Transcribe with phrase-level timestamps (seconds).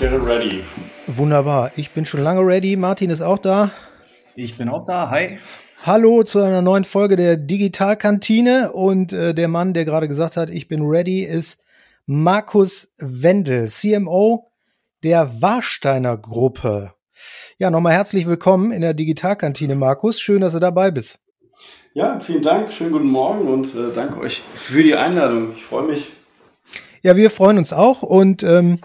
[0.00, 0.64] ich wäre ready.
[1.08, 1.72] Wunderbar.
[1.76, 2.74] Ich bin schon lange ready.
[2.74, 3.70] Martin ist auch da.
[4.34, 5.10] Ich bin auch da.
[5.10, 5.38] Hi.
[5.84, 8.72] Hallo zu einer neuen Folge der Digitalkantine.
[8.72, 11.62] Und äh, der Mann, der gerade gesagt hat, ich bin ready, ist
[12.06, 14.50] Markus Wendel, CMO
[15.04, 16.94] der Warsteiner Gruppe.
[17.58, 20.18] Ja, nochmal herzlich willkommen in der Digitalkantine, Markus.
[20.18, 21.18] Schön, dass du dabei bist.
[21.92, 22.72] Ja, vielen Dank.
[22.72, 25.52] Schönen guten Morgen und äh, danke euch für die Einladung.
[25.52, 26.10] Ich freue mich.
[27.02, 28.78] Ja, wir freuen uns auch und ähm,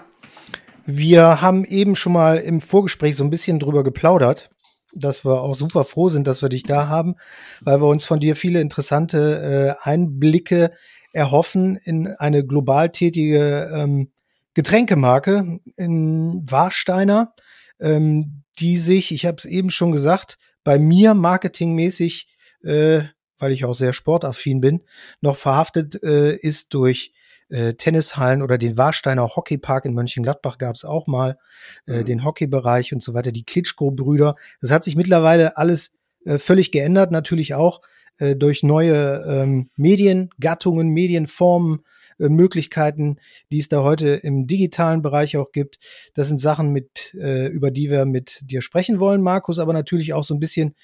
[0.86, 4.50] wir haben eben schon mal im Vorgespräch so ein bisschen drüber geplaudert,
[4.94, 7.16] dass wir auch super froh sind, dass wir dich da haben,
[7.62, 10.72] weil wir uns von dir viele interessante äh, Einblicke
[11.12, 14.12] erhoffen in eine global tätige ähm,
[14.54, 17.34] Getränkemarke in Warsteiner,
[17.80, 22.28] ähm, die sich, ich habe es eben schon gesagt, bei mir marketingmäßig,
[22.64, 23.02] äh,
[23.38, 24.84] weil ich auch sehr sportaffin bin,
[25.20, 27.12] noch verhaftet äh, ist durch
[27.50, 31.38] äh, Tennishallen oder den Warsteiner Hockeypark in Mönchengladbach gab es auch mal,
[31.88, 32.06] äh, mhm.
[32.06, 34.36] den Hockeybereich und so weiter, die Klitschko-Brüder.
[34.62, 35.92] Das hat sich mittlerweile alles
[36.26, 37.82] äh, völlig geändert, natürlich auch
[38.18, 41.84] äh, durch neue ähm, Mediengattungen, Medienformen,
[42.20, 43.18] äh, Möglichkeiten,
[43.52, 45.80] die es da heute im digitalen Bereich auch gibt.
[46.14, 50.14] Das sind Sachen, mit, äh, über die wir mit dir sprechen wollen, Markus, aber natürlich
[50.14, 50.76] auch so ein bisschen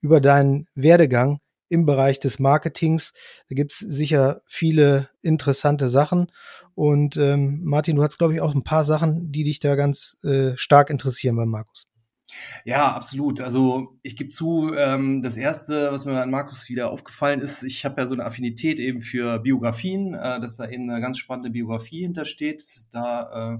[0.00, 1.40] über deinen Werdegang
[1.70, 3.14] im Bereich des Marketings.
[3.48, 6.30] Da gibt's sicher viele interessante Sachen.
[6.74, 10.18] Und ähm, Martin, du hast, glaube ich, auch ein paar Sachen, die dich da ganz
[10.22, 11.86] äh, stark interessieren bei Markus.
[12.64, 13.40] Ja, absolut.
[13.40, 17.84] Also ich gebe zu, ähm, das Erste, was mir an Markus wieder aufgefallen ist, ich
[17.84, 21.50] habe ja so eine Affinität eben für Biografien, äh, dass da eben eine ganz spannende
[21.50, 22.62] Biografie hintersteht.
[22.92, 23.58] Da äh,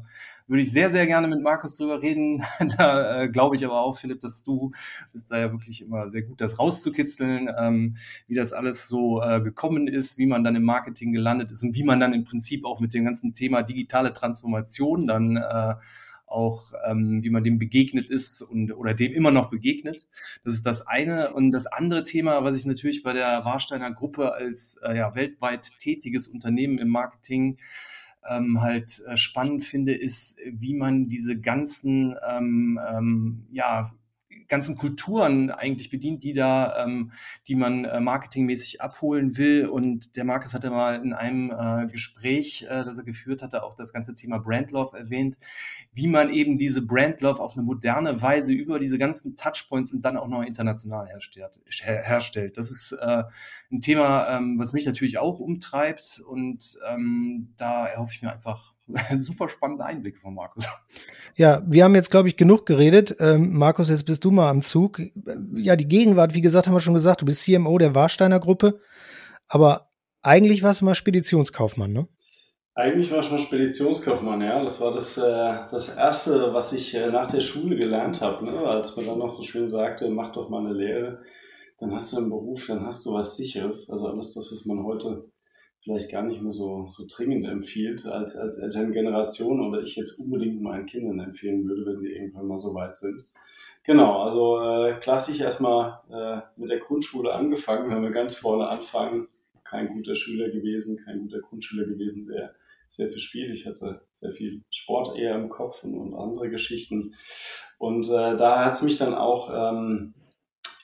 [0.50, 2.42] würde ich sehr, sehr gerne mit Markus drüber reden.
[2.76, 4.72] da äh, glaube ich aber auch, Philipp, dass du
[5.12, 9.40] bist da ja wirklich immer sehr gut, das rauszukitzeln, ähm, wie das alles so äh,
[9.40, 12.64] gekommen ist, wie man dann im Marketing gelandet ist und wie man dann im Prinzip
[12.64, 15.74] auch mit dem ganzen Thema digitale Transformation dann äh,
[16.26, 20.06] auch ähm, wie man dem begegnet ist und oder dem immer noch begegnet.
[20.44, 21.32] Das ist das eine.
[21.32, 25.78] Und das andere Thema, was ich natürlich bei der Warsteiner Gruppe als äh, ja, weltweit
[25.78, 27.58] tätiges Unternehmen im Marketing
[28.28, 33.92] ähm, halt äh, spannend finde, ist, wie man diese ganzen ähm, ähm, ja,
[34.48, 37.12] ganzen Kulturen eigentlich bedient, die da, ähm,
[37.46, 39.66] die man äh, marketingmäßig abholen will.
[39.66, 43.74] Und der Markus hatte mal in einem äh, Gespräch, äh, das er geführt hatte, auch
[43.74, 45.36] das ganze Thema Brandlove erwähnt,
[45.92, 50.16] wie man eben diese Brandlove auf eine moderne Weise über diese ganzen Touchpoints und dann
[50.16, 51.60] auch noch international herstellt.
[51.68, 52.56] herstellt.
[52.56, 53.24] Das ist äh,
[53.70, 58.69] ein Thema, ähm, was mich natürlich auch umtreibt und ähm, da erhoffe ich mir einfach
[59.18, 60.66] super spannende Einblicke von Markus.
[61.36, 63.16] Ja, wir haben jetzt, glaube ich, genug geredet.
[63.20, 65.00] Ähm, Markus, jetzt bist du mal am Zug.
[65.54, 68.80] Ja, die Gegenwart, wie gesagt, haben wir schon gesagt, du bist CMO der Warsteiner Gruppe.
[69.48, 69.90] Aber
[70.22, 72.08] eigentlich warst du mal Speditionskaufmann, ne?
[72.74, 74.62] Eigentlich war ich mal Speditionskaufmann, ja.
[74.62, 78.44] Das war das, äh, das Erste, was ich äh, nach der Schule gelernt habe.
[78.44, 78.58] Ne?
[78.58, 81.22] Als man dann noch so schön sagte, mach doch mal eine Lehre,
[81.78, 83.90] dann hast du einen Beruf, dann hast du was Sicheres.
[83.90, 85.30] Also alles das, was man heute
[85.82, 90.60] vielleicht gar nicht mehr so, so dringend empfiehlt, als, als Elterngeneration oder ich jetzt unbedingt
[90.60, 93.22] meinen Kindern empfehlen würde, wenn sie irgendwann mal so weit sind.
[93.84, 99.28] Genau, also äh, klassisch erstmal äh, mit der Grundschule angefangen, wenn wir ganz vorne anfangen.
[99.64, 102.54] Kein guter Schüler gewesen, kein guter Grundschüler gewesen, sehr,
[102.88, 103.52] sehr viel Spiel.
[103.52, 107.14] Ich hatte sehr viel Sport eher im Kopf und, und andere Geschichten.
[107.78, 110.12] Und äh, da hat es mich dann auch ähm,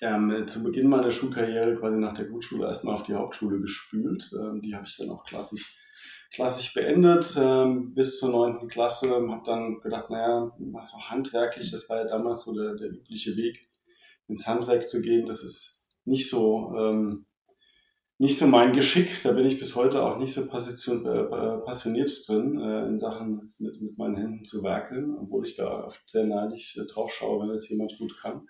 [0.01, 4.31] ähm, zu Beginn meiner Schulkarriere quasi nach der Grundschule erstmal auf die Hauptschule gespült.
[4.39, 5.79] Ähm, die habe ich dann auch klassisch,
[6.33, 9.11] klassisch beendet ähm, bis zur neunten Klasse.
[9.11, 10.53] Habe dann gedacht, naja,
[10.84, 13.69] so handwerklich, das war ja damals so der, der übliche Weg,
[14.29, 15.27] ins Handwerk zu gehen.
[15.27, 17.27] Das ist nicht so, ähm,
[18.19, 19.23] nicht so mein Geschick.
[19.23, 20.47] Da bin ich bis heute auch nicht so äh
[21.65, 26.09] passioniert drin, äh, in Sachen mit, mit meinen Händen zu werkeln, obwohl ich da oft
[26.09, 28.47] sehr neidisch äh, drauf schaue, wenn das jemand gut kann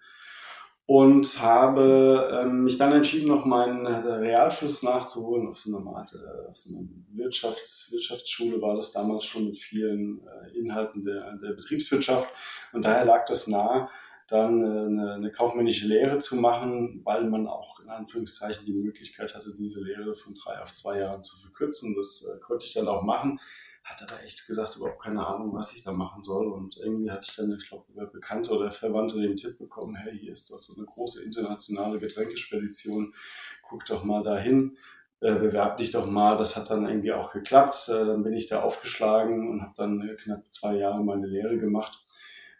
[0.86, 6.14] und habe ähm, mich dann entschieden, noch meinen äh, Realschluss nachzuholen auf so eine Art,
[6.14, 11.36] äh, auf so einer Wirtschafts-, Wirtschaftsschule war das damals schon mit vielen äh, Inhalten der,
[11.38, 12.28] der Betriebswirtschaft
[12.72, 13.88] und daher lag das nahe,
[14.28, 19.34] dann äh, eine, eine kaufmännische Lehre zu machen, weil man auch in Anführungszeichen die Möglichkeit
[19.34, 21.96] hatte, diese Lehre von drei auf zwei Jahren zu verkürzen.
[21.96, 23.40] Das äh, konnte ich dann auch machen
[23.86, 26.48] hatte da echt gesagt, überhaupt keine Ahnung, was ich da machen soll.
[26.48, 30.18] Und irgendwie hatte ich dann, ich glaube, über Bekannte oder Verwandte den Tipp bekommen, hey,
[30.18, 33.14] hier ist doch so eine große internationale Getränkespedition,
[33.62, 34.76] guck doch mal dahin,
[35.20, 36.36] äh, bewerb dich doch mal.
[36.36, 37.88] Das hat dann irgendwie auch geklappt.
[37.88, 42.06] Äh, dann bin ich da aufgeschlagen und habe dann knapp zwei Jahre meine Lehre gemacht.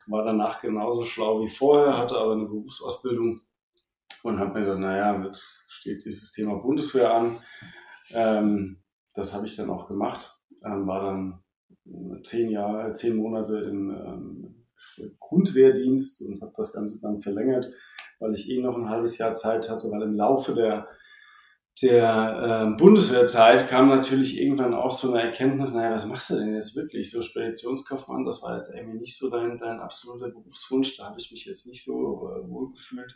[0.07, 3.41] War danach genauso schlau wie vorher, hatte aber eine Berufsausbildung
[4.23, 5.33] und habe mir gesagt, naja,
[5.67, 7.37] steht dieses Thema Bundeswehr an.
[8.13, 8.85] Ähm,
[9.17, 14.67] das habe ich dann auch gemacht ähm, war dann zehn Jahre, zehn Monate im ähm,
[15.19, 17.71] Grundwehrdienst und habe das Ganze dann verlängert,
[18.19, 20.89] weil ich eh noch ein halbes Jahr Zeit hatte, weil im Laufe der
[21.83, 26.55] der äh, Bundeswehrzeit kam natürlich irgendwann auch so eine Erkenntnis, naja, was machst du denn
[26.55, 27.11] jetzt wirklich?
[27.11, 31.31] So Speditionskaufmann, das war jetzt irgendwie nicht so dein, dein absoluter Berufswunsch, da habe ich
[31.31, 33.15] mich jetzt nicht so äh, wohl gefühlt.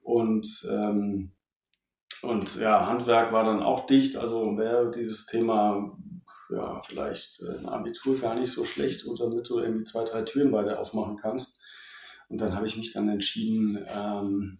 [0.00, 1.32] Und, ähm,
[2.20, 5.96] und ja, Handwerk war dann auch dicht, also wäre dieses Thema
[6.50, 10.22] ja, vielleicht äh, ein Abitur gar nicht so schlecht, und damit du irgendwie zwei, drei
[10.22, 11.62] Türen weiter aufmachen kannst.
[12.28, 14.58] Und dann habe ich mich dann entschieden, ähm,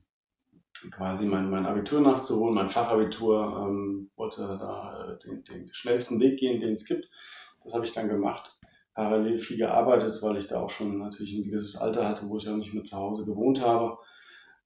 [0.91, 6.39] quasi mein, mein Abitur nachzuholen, mein Fachabitur, ähm, wollte da äh, den, den schnellsten Weg
[6.39, 7.11] gehen, den es gibt.
[7.63, 8.57] Das habe ich dann gemacht.
[8.95, 12.49] Parallel viel gearbeitet, weil ich da auch schon natürlich ein gewisses Alter hatte, wo ich
[12.49, 13.99] auch nicht mehr zu Hause gewohnt habe.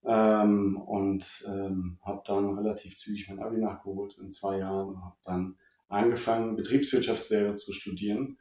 [0.04, 5.16] Ähm, und ähm, habe dann relativ zügig mein Abi nachgeholt in zwei Jahren und habe
[5.24, 5.56] dann
[5.92, 8.38] angefangen, Betriebswirtschaftslehre zu studieren.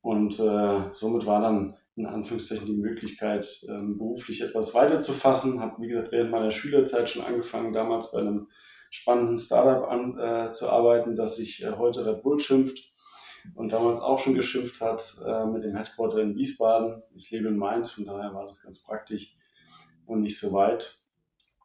[0.00, 5.60] Und äh, somit war dann in Anführungszeichen die Möglichkeit, ähm, beruflich etwas weiterzufassen.
[5.60, 8.48] Habe, wie gesagt, während meiner Schülerzeit schon angefangen, damals bei einem
[8.90, 12.92] spannenden Startup an, äh, zu arbeiten, das sich äh, heute Red Bull schimpft
[13.54, 17.02] und damals auch schon geschimpft hat äh, mit dem Headquarter in Wiesbaden.
[17.14, 19.36] Ich lebe in Mainz, von daher war das ganz praktisch
[20.04, 20.98] und nicht so weit.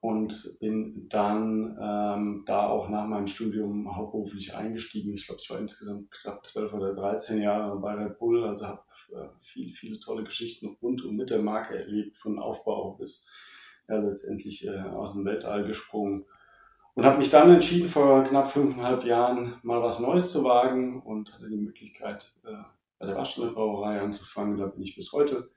[0.01, 5.13] Und bin dann ähm, da auch nach meinem Studium hauptberuflich eingestiegen.
[5.13, 8.81] Ich glaube, ich war insgesamt knapp 12 oder 13 Jahre bei Red Bull, also habe
[9.13, 13.27] äh, viele, viele tolle Geschichten rund und mit der Marke erlebt, von Aufbau bis
[13.88, 16.25] ja, letztendlich äh, aus dem Weltall gesprungen.
[16.94, 21.33] Und habe mich dann entschieden, vor knapp fünfeinhalb Jahren mal was Neues zu wagen und
[21.33, 22.53] hatte die Möglichkeit, äh,
[23.00, 24.57] bei der Waschmittelbrauerei anzufangen.
[24.57, 25.50] Da bin ich bis heute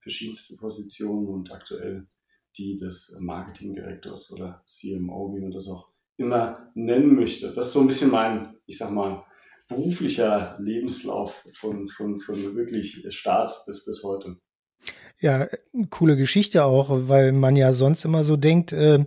[0.00, 2.06] verschiedenste Positionen und aktuell
[2.56, 7.52] die des Marketingdirektors oder CMO, wie man das auch immer nennen möchte.
[7.52, 9.24] Das ist so ein bisschen mein, ich sag mal,
[9.68, 14.36] beruflicher Lebenslauf von, von, von wirklich Start bis, bis heute.
[15.20, 15.46] Ja,
[15.90, 19.04] coole Geschichte auch, weil man ja sonst immer so denkt, äh,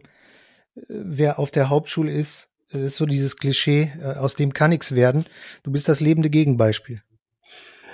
[0.88, 4.96] wer auf der Hauptschule ist, äh, ist so dieses Klischee, äh, aus dem kann nichts
[4.96, 5.26] werden.
[5.64, 7.02] Du bist das lebende Gegenbeispiel.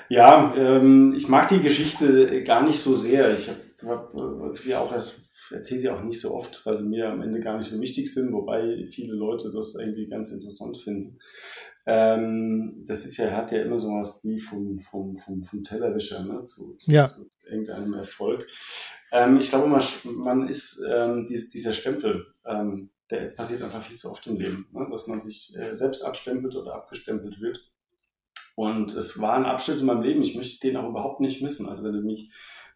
[0.09, 3.33] Ja, ähm, ich mag die Geschichte gar nicht so sehr.
[3.33, 5.22] Ich habe hab, ja auch erst
[5.53, 8.13] erzähle sie auch nicht so oft, weil sie mir am Ende gar nicht so wichtig
[8.13, 11.19] sind, wobei viele Leute das irgendwie ganz interessant finden.
[11.85, 16.23] Ähm, das ist ja, hat ja immer so was wie vom, vom, vom, vom Tellerwischer
[16.23, 17.07] ne, zu, zu, ja.
[17.07, 18.47] zu irgendeinem Erfolg.
[19.11, 19.83] Ähm, ich glaube, man,
[20.17, 24.67] man ist ähm, dies, dieser Stempel, ähm, der passiert einfach viel zu oft im Leben,
[24.71, 27.69] ne, dass man sich äh, selbst abstempelt oder abgestempelt wird.
[28.55, 31.67] Und es war ein Abschnitt in meinem Leben, ich möchte den auch überhaupt nicht missen.
[31.67, 32.31] Also wenn du mich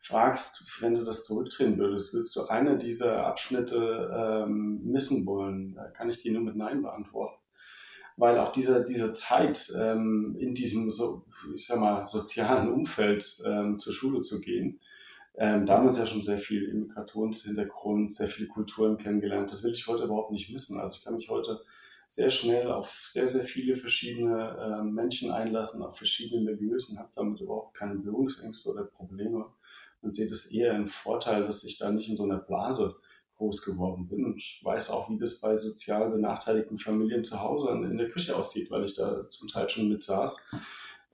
[0.07, 5.75] fragst, wenn du das zurückdrehen würdest, würdest du eine dieser Abschnitte ähm, missen wollen?
[5.75, 7.38] Da kann ich dir nur mit Nein beantworten
[8.18, 11.24] weil auch diese, diese Zeit ähm, in diesem so,
[11.54, 14.80] ich sag mal, sozialen Umfeld ähm, zur Schule zu gehen,
[15.36, 19.51] ähm, damals ja schon sehr viel Immigrationshintergrund, sehr viele Kulturen kennengelernt.
[19.51, 20.80] Das will ich heute überhaupt nicht missen.
[20.80, 21.62] Also ich kann mich heute
[22.07, 27.12] sehr schnell auf sehr, sehr viele verschiedene äh, Menschen einlassen, auf verschiedene Milieus und habe
[27.13, 29.45] damit überhaupt keine Berührungsängste oder Probleme
[30.02, 32.95] und sehe das eher einen Vorteil, dass ich da nicht in so einer Blase
[33.38, 34.26] groß geworden bin.
[34.26, 38.36] Und ich weiß auch, wie das bei sozial benachteiligten Familien zu Hause in der Küche
[38.36, 40.50] aussieht, weil ich da zum Teil schon mit saß.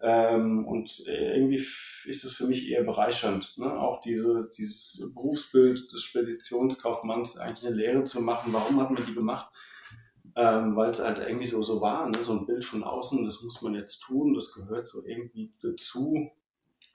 [0.01, 3.71] Ähm, und irgendwie ist es für mich eher bereichernd, ne?
[3.79, 8.51] auch diese, dieses Berufsbild des Speditionskaufmanns eigentlich eine Lehre zu machen.
[8.51, 9.49] Warum hat man die gemacht?
[10.35, 12.21] Ähm, weil es halt irgendwie so, so war, ne?
[12.21, 16.31] so ein Bild von außen, das muss man jetzt tun, das gehört so irgendwie dazu,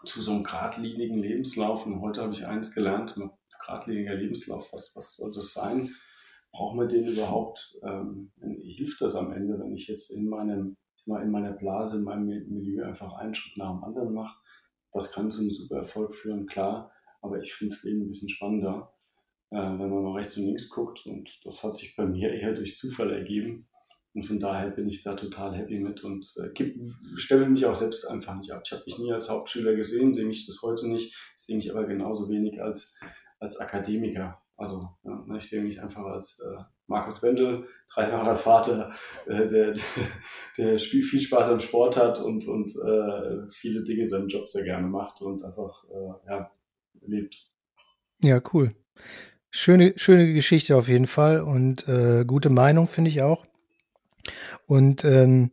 [0.05, 1.87] zu so einem geradlinigen Lebenslauf.
[1.87, 3.19] Und heute habe ich eins gelernt,
[3.61, 5.89] geradliniger Lebenslauf, was, was soll das sein?
[6.53, 7.79] Brauchen wir den überhaupt?
[7.83, 10.77] Ähm, hilft das am Ende, wenn ich jetzt in meinem,
[11.07, 14.39] mal in meiner Blase, in meinem Milieu einfach einen Schritt nach dem anderen mache?
[14.93, 16.91] Das kann zu einem super Erfolg führen, klar,
[17.21, 18.95] aber ich finde es Leben ein bisschen spannender,
[19.51, 22.55] äh, wenn man mal rechts und links guckt und das hat sich bei mir eher
[22.55, 23.68] durch Zufall ergeben.
[24.19, 26.51] Und von daher bin ich da total happy mit und äh,
[27.17, 28.63] stelle mich auch selbst einfach nicht ab.
[28.65, 31.87] Ich habe mich nie als Hauptschüler gesehen, sehe mich das heute nicht, sehe mich aber
[31.87, 32.97] genauso wenig als
[33.39, 34.43] als Akademiker.
[34.57, 38.93] Also ja, ne, ich sehe mich einfach als äh, Markus Wendel, dreifacher Vater,
[39.27, 39.73] äh, der,
[40.59, 44.49] der Spiel, viel Spaß am Sport hat und, und äh, viele Dinge in seinem Job
[44.49, 46.51] sehr gerne macht und einfach äh, ja,
[47.03, 47.49] lebt.
[48.25, 48.75] Ja, cool.
[49.53, 53.48] Schöne, schöne Geschichte auf jeden Fall und äh, gute Meinung finde ich auch.
[54.67, 55.53] Und ähm,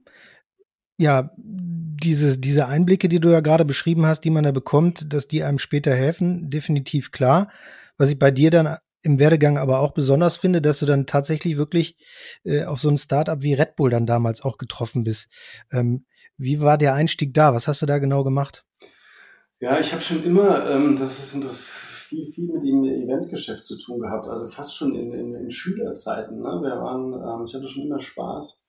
[0.98, 5.28] ja, diese, diese Einblicke, die du da gerade beschrieben hast, die man da bekommt, dass
[5.28, 7.50] die einem später helfen, definitiv klar.
[7.98, 11.58] Was ich bei dir dann im Werdegang aber auch besonders finde, dass du dann tatsächlich
[11.58, 11.96] wirklich
[12.44, 15.30] äh, auf so ein Startup wie Red Bull dann damals auch getroffen bist.
[15.72, 16.06] Ähm,
[16.38, 17.54] Wie war der Einstieg da?
[17.54, 18.66] Was hast du da genau gemacht?
[19.60, 21.72] Ja, ich habe schon immer, ähm, das ist interessant,
[22.08, 26.38] viel, viel mit dem Eventgeschäft zu tun gehabt, also fast schon in, in, in Schülerzeiten.
[26.38, 26.62] Ne?
[26.62, 28.65] Wir waren, ähm, ich hatte schon immer Spaß,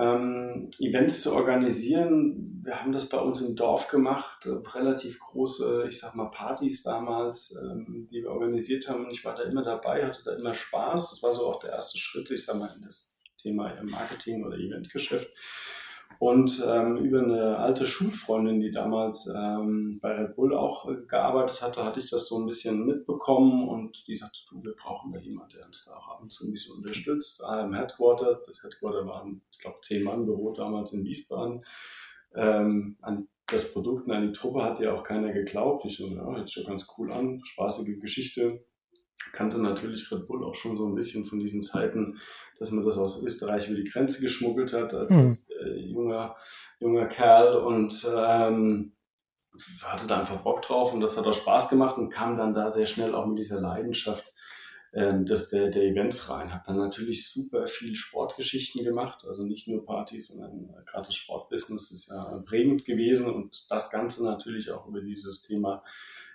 [0.00, 2.62] ähm, Events zu organisieren.
[2.64, 6.82] Wir haben das bei uns im Dorf gemacht, äh, relativ große, ich sag mal, Partys
[6.82, 9.04] damals, ähm, die wir organisiert haben.
[9.04, 11.10] Und ich war da immer dabei, hatte da immer Spaß.
[11.10, 14.56] Das war so auch der erste Schritt, ich sag mal, in das Thema Marketing oder
[14.56, 15.30] Eventgeschäft.
[16.18, 21.62] Und ähm, über eine alte Schulfreundin, die damals ähm, bei Red Bull auch äh, gearbeitet
[21.62, 25.18] hatte, hatte ich das so ein bisschen mitbekommen und die sagte, du, wir brauchen da
[25.18, 27.42] jemanden, der uns da auch ab und zu ein bisschen unterstützt.
[27.42, 31.64] Ah, Im Headquarter, das Headquarter waren, ich glaube, zehn Mann Büro damals in Wiesbaden.
[32.34, 35.84] Ähm, an das Produkt, an die Truppe hat ja auch keiner geglaubt.
[35.86, 38.62] Ich so, ja, hört schon ganz cool an, spaßige Geschichte
[39.32, 42.18] kannte natürlich Red Bull auch schon so ein bisschen von diesen Zeiten,
[42.58, 45.26] dass man das aus Österreich über die Grenze geschmuggelt hat als, mhm.
[45.26, 46.36] als äh, junger,
[46.78, 48.92] junger Kerl und ähm,
[49.82, 52.70] hatte da einfach Bock drauf und das hat auch Spaß gemacht und kam dann da
[52.70, 54.32] sehr schnell auch mit dieser Leidenschaft
[54.92, 56.52] ähm, des, der, der Events rein.
[56.52, 61.90] Hat dann natürlich super viel Sportgeschichten gemacht, also nicht nur Partys, sondern gerade das Sportbusiness
[61.90, 65.82] ist ja prägend gewesen und das Ganze natürlich auch über dieses Thema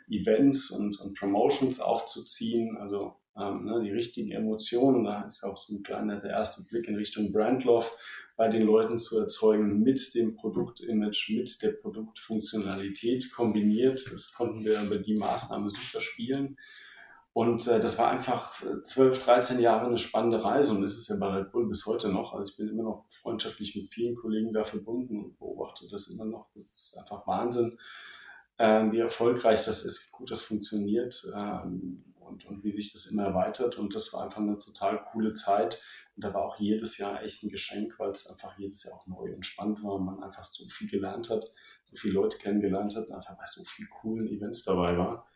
[0.10, 5.04] Events und, und Promotions aufzuziehen, also ähm, ne, die richtigen Emotionen.
[5.04, 7.90] Da ist auch so ein kleiner der erste Blick in Richtung Brandlove
[8.38, 14.00] bei den Leuten zu erzeugen mit dem Produktimage, mit der Produktfunktionalität kombiniert.
[14.12, 16.58] Das konnten wir über die Maßnahme super spielen.
[17.34, 21.18] Und äh, das war einfach 12, 13 Jahre eine spannende Reise und ist es ja
[21.18, 22.34] bei Red Bull bis heute noch.
[22.34, 26.24] Also ich bin immer noch freundschaftlich mit vielen Kollegen da verbunden und beobachte das immer
[26.24, 26.48] noch.
[26.54, 27.78] Das ist einfach Wahnsinn
[28.58, 33.06] ähm, wie erfolgreich das ist, wie gut das funktioniert ähm, und, und wie sich das
[33.08, 33.78] immer erweitert.
[33.78, 35.82] Und das war einfach eine total coole Zeit.
[36.16, 39.08] Und da war auch jedes Jahr echt ein Geschenk, weil es einfach jedes Jahr auch
[39.08, 41.44] neu und spannend war und man einfach so viel gelernt hat,
[41.84, 45.28] so viele Leute kennengelernt hat und einfach bei so vielen coolen Events dabei war.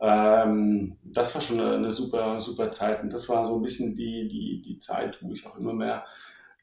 [0.00, 3.02] Ähm, das war schon eine, eine, super, super Zeit.
[3.02, 6.04] Und das war so ein bisschen die, die, die Zeit, wo ich auch immer mehr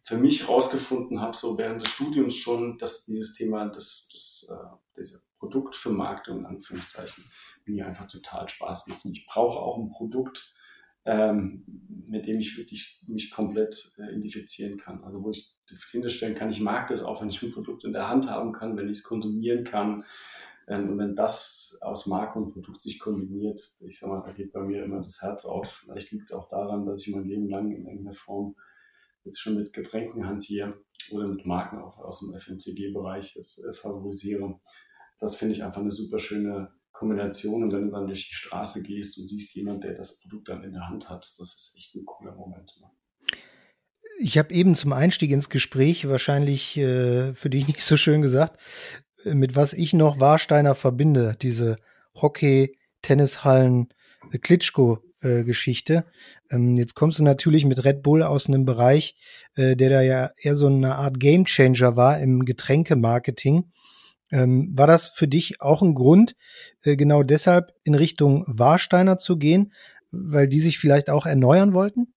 [0.04, 5.00] für mich rausgefunden habe, so während des Studiums schon, dass dieses Thema das, das, äh,
[5.00, 7.24] dieser Produktvermarktung in Anführungszeichen
[7.66, 9.04] mir einfach total Spaß macht.
[9.06, 10.54] Und ich brauche auch ein Produkt,
[11.06, 11.64] ähm,
[12.08, 15.04] mit dem ich wirklich mich komplett äh, identifizieren kann.
[15.04, 15.56] Also wo ich
[15.90, 18.78] hinterstellen kann, ich mag das auch, wenn ich ein Produkt in der Hand haben kann,
[18.78, 20.04] wenn ich es konsumieren kann.
[20.68, 24.54] Ähm, und wenn das aus Marke und Produkt sich kombiniert, ich sag mal, da geht
[24.54, 25.82] bei mir immer das Herz auf.
[25.86, 28.56] Vielleicht liegt es auch daran, dass ich mein Leben lang in irgendeiner Form
[29.24, 30.80] jetzt schon mit Getränken hantiere
[31.12, 34.60] oder mit Marken auch aus dem FMCG-Bereich äh, favorisiere
[35.22, 37.64] das finde ich einfach eine super schöne Kombination.
[37.64, 40.64] Und wenn du dann durch die Straße gehst und siehst jemand, der das Produkt dann
[40.64, 42.76] in der Hand hat, das ist echt ein cooler Moment.
[42.82, 42.88] Ne?
[44.20, 48.60] Ich habe eben zum Einstieg ins Gespräch wahrscheinlich äh, für dich nicht so schön gesagt,
[49.24, 51.78] äh, mit was ich noch Warsteiner verbinde, diese
[52.16, 53.90] Hockey, Tennishallen,
[54.32, 56.06] äh, Klitschko-Geschichte.
[56.50, 59.16] Ähm, jetzt kommst du natürlich mit Red Bull aus einem Bereich,
[59.56, 63.72] äh, der da ja eher so eine Art Gamechanger war im Getränkemarketing.
[64.32, 66.36] Ähm, war das für dich auch ein Grund,
[66.84, 69.74] äh, genau deshalb in Richtung Warsteiner zu gehen,
[70.12, 72.14] weil die sich vielleicht auch erneuern wollten?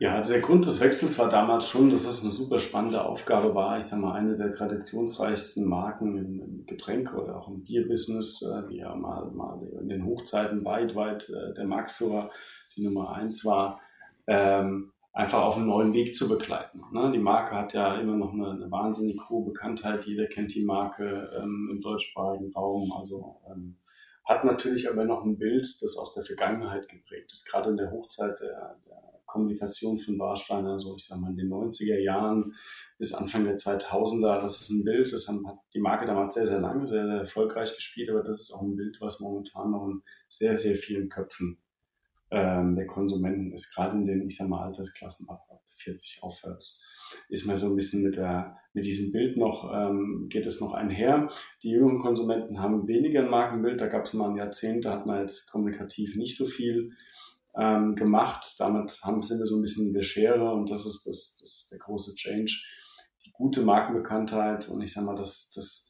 [0.00, 3.54] Ja, also der Grund des Wechsels war damals schon, dass es eine super spannende Aufgabe
[3.54, 3.78] war.
[3.78, 8.68] Ich sage mal, eine der traditionsreichsten Marken im, im Getränk oder auch im Bierbusiness, äh,
[8.68, 12.30] die ja mal, mal in den Hochzeiten weit, weit äh, der Marktführer,
[12.76, 13.80] die Nummer eins war.
[14.26, 16.82] Ähm, einfach auf einen neuen Weg zu begleiten.
[16.92, 17.12] Ne?
[17.12, 20.04] Die Marke hat ja immer noch eine, eine wahnsinnig hohe Bekanntheit.
[20.04, 22.92] Jeder kennt die Marke ähm, im deutschsprachigen Raum.
[22.92, 23.78] Also ähm,
[24.24, 27.48] hat natürlich aber noch ein Bild, das aus der Vergangenheit geprägt ist.
[27.48, 31.50] Gerade in der Hochzeit der, der Kommunikation von Warstein, also ich sag mal in den
[31.50, 32.54] 90er Jahren
[32.98, 35.36] bis Anfang der 2000er, das ist ein Bild, das hat
[35.74, 38.76] die Marke damals sehr, sehr lange, sehr, sehr erfolgreich gespielt, aber das ist auch ein
[38.76, 41.58] Bild, was momentan noch in sehr, sehr vielen Köpfen
[42.34, 46.82] ähm, der Konsumenten ist, gerade in den, ich sag mal, Altersklassen ab, ab 40 aufwärts,
[47.28, 50.74] ist man so ein bisschen mit, der, mit diesem Bild noch, ähm, geht es noch
[50.74, 51.28] einher.
[51.62, 55.06] Die jüngeren Konsumenten haben weniger ein Markenbild, da gab es mal ein Jahrzehnt, da hat
[55.06, 56.88] man jetzt kommunikativ nicht so viel
[57.56, 58.56] ähm, gemacht.
[58.58, 61.68] Damit haben, sind wir so ein bisschen in der Schere und das ist das, das
[61.70, 62.52] der große Change.
[63.24, 65.83] Die gute Markenbekanntheit und ich sag mal, das, das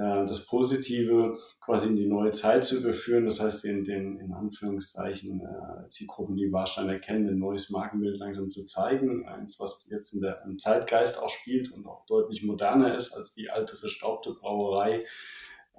[0.00, 3.26] das Positive quasi in die neue Zeit zu überführen.
[3.26, 8.50] Das heißt, in den, in Anführungszeichen, äh, Zielgruppen, die wahrscheinlich erkennen, ein neues Markenbild langsam
[8.50, 9.26] zu zeigen.
[9.28, 13.34] Eins, was jetzt in der, im Zeitgeist auch spielt und auch deutlich moderner ist als
[13.34, 15.04] die alte verstaubte Brauerei.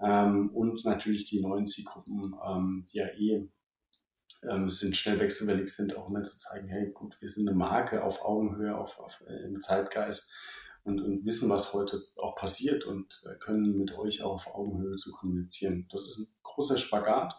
[0.02, 3.50] Ähm, und natürlich die neuen Zielgruppen, ähm, die ja eh
[4.50, 8.04] ähm, sind schnell wechselwillig sind, auch immer zu zeigen, hey gut, wir sind eine Marke
[8.04, 10.32] auf Augenhöhe, auf, auf, äh, im Zeitgeist
[10.86, 14.96] und, und wissen, was heute auch passiert und äh, können mit euch auch auf Augenhöhe
[14.96, 15.88] zu kommunizieren.
[15.92, 17.36] Das ist ein großer Spagat.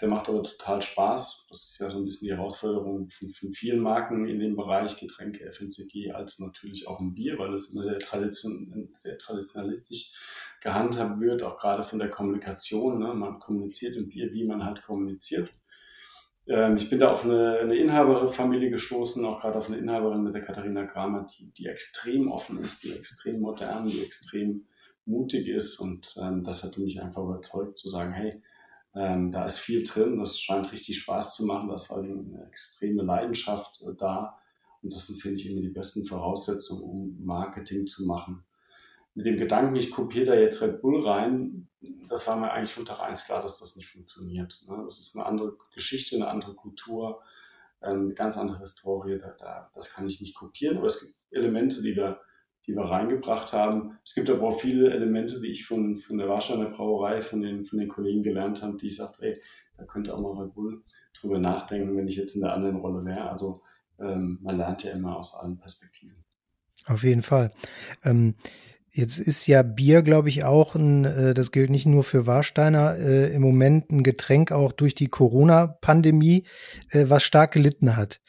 [0.00, 1.48] Der macht aber total Spaß.
[1.50, 4.98] Das ist ja so ein bisschen die Herausforderung von, von vielen Marken in dem Bereich
[4.98, 10.12] Getränke, FMCG, als natürlich auch ein Bier, weil es immer sehr, tradition, sehr traditionalistisch
[10.62, 13.00] gehandhabt wird, auch gerade von der Kommunikation.
[13.00, 13.12] Ne?
[13.12, 15.50] Man kommuniziert im Bier, wie man halt kommuniziert.
[16.48, 20.34] Ähm, ich bin da auf eine, eine Inhaberfamilie gestoßen, auch gerade auf eine Inhaberin mit
[20.34, 24.66] der Katharina Kramer, die, die extrem offen ist, die extrem modern, die extrem
[25.04, 25.78] mutig ist.
[25.78, 28.42] Und ähm, das hatte mich einfach überzeugt zu sagen, hey,
[28.94, 32.32] ähm, da ist viel drin, das scheint richtig Spaß zu machen, da ist vor allem
[32.34, 34.38] eine extreme Leidenschaft äh, da.
[34.82, 38.44] Und das sind, finde ich, immer die besten Voraussetzungen, um Marketing zu machen.
[39.18, 41.68] Mit dem Gedanken, ich kopiere da jetzt Red Bull rein,
[42.08, 44.64] das war mir eigentlich von Tag eins klar, dass das nicht funktioniert.
[44.68, 44.80] Ne?
[44.84, 47.20] Das ist eine andere Geschichte, eine andere Kultur,
[47.82, 49.18] ähm, eine ganz andere Historie.
[49.18, 52.20] Da, da, das kann ich nicht kopieren, aber es gibt Elemente, die wir
[52.68, 53.98] die wir reingebracht haben.
[54.04, 57.64] Es gibt aber auch viele Elemente, die ich von, von der Warsteiner Brauerei, von den,
[57.64, 59.42] von den Kollegen gelernt habe, die ich sage, ey,
[59.78, 60.82] da könnte auch mal Red Bull
[61.18, 63.30] drüber nachdenken, wenn ich jetzt in der anderen Rolle wäre.
[63.30, 63.62] Also
[63.98, 66.24] ähm, man lernt ja immer aus allen Perspektiven.
[66.86, 67.52] Auf jeden Fall.
[68.04, 68.34] Ähm,
[68.98, 72.98] Jetzt ist ja Bier, glaube ich, auch ein, äh, das gilt nicht nur für Warsteiner,
[72.98, 76.42] äh, im Moment ein Getränk auch durch die Corona-Pandemie,
[76.90, 78.20] äh, was stark gelitten hat.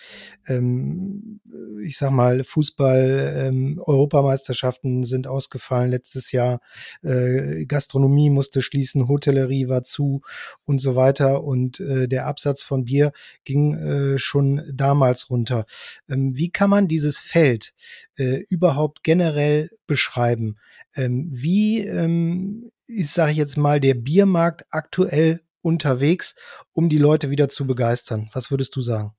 [0.45, 1.39] Ähm,
[1.83, 6.59] ich sag mal, Fußball, ähm, Europameisterschaften sind ausgefallen letztes Jahr,
[7.01, 10.21] äh, Gastronomie musste schließen, Hotellerie war zu
[10.65, 13.11] und so weiter und äh, der Absatz von Bier
[13.43, 15.65] ging äh, schon damals runter.
[16.07, 17.73] Ähm, wie kann man dieses Feld
[18.19, 20.57] äh, überhaupt generell beschreiben?
[20.95, 26.35] Ähm, wie ähm, ist, sage ich jetzt mal, der Biermarkt aktuell unterwegs,
[26.73, 28.29] um die Leute wieder zu begeistern?
[28.33, 29.13] Was würdest du sagen?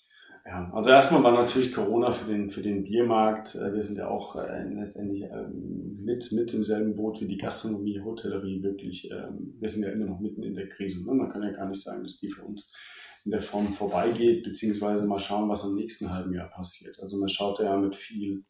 [0.46, 3.54] Ja, also erstmal war natürlich Corona für den, für den Biermarkt.
[3.54, 7.36] Äh, wir sind ja auch äh, letztendlich ähm, mit, mit im selben Boot wie die
[7.36, 9.10] Gastronomie, Hotellerie wirklich.
[9.12, 11.06] Ähm, wir sind ja immer noch mitten in der Krise.
[11.06, 11.14] Ne?
[11.14, 12.72] Man kann ja gar nicht sagen, dass die für uns
[13.24, 16.98] in der Form vorbeigeht, beziehungsweise mal schauen, was im nächsten halben Jahr passiert.
[17.00, 18.44] Also man schaut ja mit viel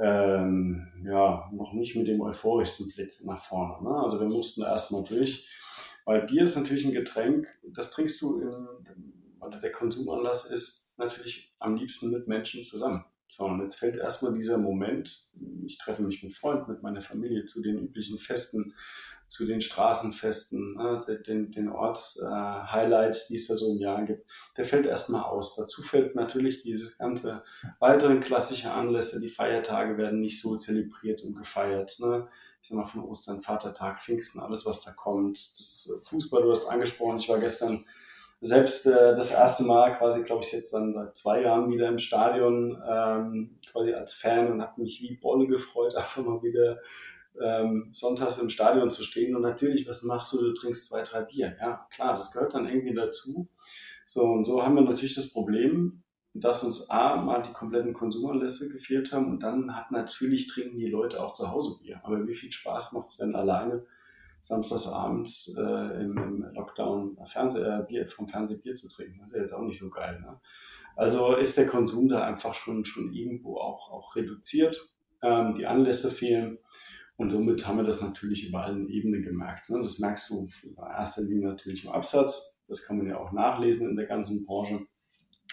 [0.00, 3.82] ähm, ja, noch nicht mit dem euphorischsten Blick nach vorne.
[3.82, 4.02] Ne?
[4.02, 5.48] Also wir mussten erstmal durch,
[6.04, 8.68] weil Bier ist natürlich ein Getränk, das trinkst du, in,
[9.40, 13.04] oder der Konsumanlass ist natürlich am liebsten mit Menschen zusammen.
[13.26, 15.30] So, und jetzt fällt erstmal dieser Moment,
[15.64, 18.74] ich treffe mich mit Freunden, mit meiner Familie zu den üblichen Festen,
[19.32, 24.30] zu den Straßenfesten, ne, den, den Orts-Highlights, äh, die es da so im Jahr gibt,
[24.58, 25.56] der fällt erstmal aus.
[25.56, 27.42] Dazu fällt natürlich diese ganze
[27.78, 31.96] weiteren klassischen Anlässe, die Feiertage werden nicht so zelebriert und gefeiert.
[31.98, 32.28] Ne?
[32.62, 35.38] Ich sag mal von Ostern, Vatertag, Pfingsten, alles was da kommt.
[35.38, 37.86] Das Fußball, du hast angesprochen, ich war gestern
[38.42, 41.98] selbst äh, das erste Mal quasi, glaube ich, jetzt dann seit zwei Jahren wieder im
[41.98, 46.80] Stadion ähm, quasi als Fan und habe mich wie Bolle gefreut, einfach mal wieder
[47.40, 49.34] ähm, sonntags im Stadion zu stehen.
[49.34, 50.38] Und natürlich, was machst du?
[50.38, 51.56] Du trinkst zwei, drei Bier.
[51.60, 53.48] Ja, klar, das gehört dann irgendwie dazu.
[54.04, 56.02] So, und so haben wir natürlich das Problem,
[56.34, 60.88] dass uns A, mal die kompletten Konsumanlässe gefehlt haben und dann hat natürlich trinken die
[60.88, 62.00] Leute auch zu Hause Bier.
[62.04, 63.84] Aber wie viel Spaß macht es denn alleine,
[64.40, 69.20] samstagsabends äh, im, im, Lockdown Fernseh, äh, Bier, vom Fernseh Bier zu trinken?
[69.20, 70.20] Das ist ja jetzt auch nicht so geil.
[70.20, 70.40] Ne?
[70.96, 74.80] Also ist der Konsum da einfach schon, schon irgendwo auch, auch reduziert.
[75.22, 76.58] Ähm, die Anlässe fehlen.
[77.22, 79.70] Und somit haben wir das natürlich über allen Ebenen gemerkt.
[79.70, 79.78] Ne?
[79.80, 82.58] Das merkst du in erster Linie natürlich im Absatz.
[82.66, 84.80] Das kann man ja auch nachlesen in der ganzen Branche.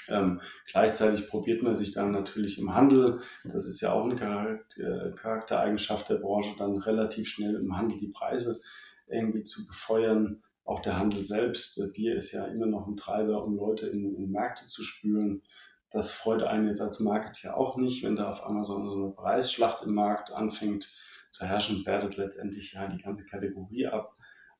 [0.07, 5.11] Ähm, gleichzeitig probiert man sich dann natürlich im Handel, das ist ja auch eine Charakter
[5.15, 8.59] Charaktereigenschaft der Branche, dann relativ schnell im Handel die Preise
[9.07, 10.41] irgendwie zu befeuern.
[10.65, 14.31] Auch der Handel selbst, Bier ist ja immer noch ein Treiber, um Leute in, in
[14.31, 15.43] Märkte zu spülen.
[15.91, 19.83] Das freut einen jetzt als Marketeer auch nicht, wenn da auf so, so eine Preisschlacht
[19.83, 20.87] im Markt anfängt
[21.31, 24.15] zu herrschen, wertet letztendlich ja die ganze Kategorie ab,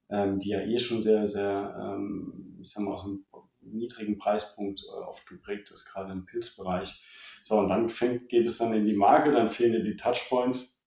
[0.10, 3.26] ähm, die ja eh schon sehr, sehr, ähm, ich sag mal, aus einem
[3.62, 7.04] niedrigen Preispunkt äh, oft geprägt ist, gerade im Pilzbereich.
[7.42, 10.84] So, und dann fängt, geht es dann in die Marke, dann fehlen dir die Touchpoints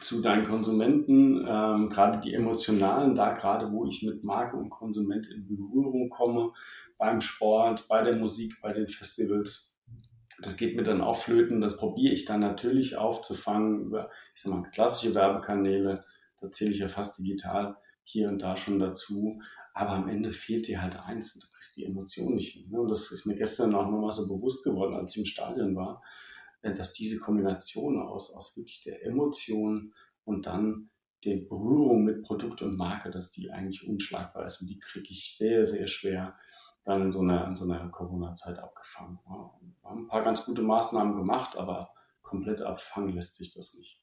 [0.00, 5.28] zu deinen Konsumenten, ähm, gerade die emotionalen, da gerade wo ich mit Marke und Konsument
[5.30, 6.52] in Berührung komme,
[6.98, 9.73] beim Sport, bei der Musik, bei den Festivals,
[10.40, 11.60] das geht mir dann auch flöten.
[11.60, 16.04] Das probiere ich dann natürlich aufzufangen über, ich sag mal, klassische Werbekanäle.
[16.40, 19.40] Da zähle ich ja fast digital hier und da schon dazu.
[19.74, 22.70] Aber am Ende fehlt dir halt eins und du kriegst die Emotion nicht hin.
[22.70, 22.80] Ne?
[22.80, 26.02] Und das ist mir gestern auch nochmal so bewusst geworden, als ich im Stadion war,
[26.62, 29.92] äh, dass diese Kombination aus, aus wirklich der Emotion
[30.24, 30.90] und dann
[31.24, 34.60] der Berührung mit Produkt und Marke, dass die eigentlich unschlagbar ist.
[34.60, 36.36] Und die kriege ich sehr, sehr schwer
[36.84, 39.18] dann in so einer, in so einer Corona-Zeit abgefangen.
[39.26, 41.90] Wir haben ein paar ganz gute Maßnahmen gemacht, aber
[42.22, 44.00] komplett abfangen lässt sich das nicht.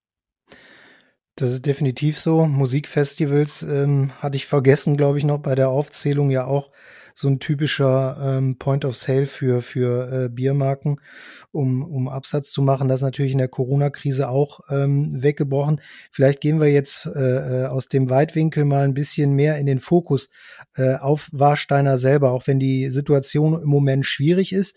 [1.36, 2.46] Das ist definitiv so.
[2.46, 6.72] Musikfestivals ähm, hatte ich vergessen, glaube ich, noch bei der Aufzählung ja auch
[7.14, 11.00] so ein typischer ähm, Point of Sale für, für äh, Biermarken,
[11.52, 12.88] um, um Absatz zu machen.
[12.88, 15.82] Das ist natürlich in der Corona-Krise auch ähm, weggebrochen.
[16.12, 19.80] Vielleicht gehen wir jetzt äh, äh, aus dem Weitwinkel mal ein bisschen mehr in den
[19.80, 20.30] Fokus
[20.76, 24.76] äh, auf Warsteiner selber, auch wenn die Situation im Moment schwierig ist.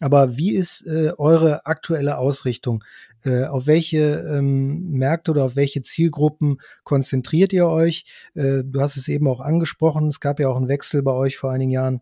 [0.00, 2.84] Aber wie ist äh, eure aktuelle Ausrichtung?
[3.28, 8.06] Äh, auf welche ähm, Märkte oder auf welche Zielgruppen konzentriert ihr euch?
[8.34, 11.36] Äh, du hast es eben auch angesprochen, es gab ja auch einen Wechsel bei euch
[11.36, 12.00] vor einigen Jahren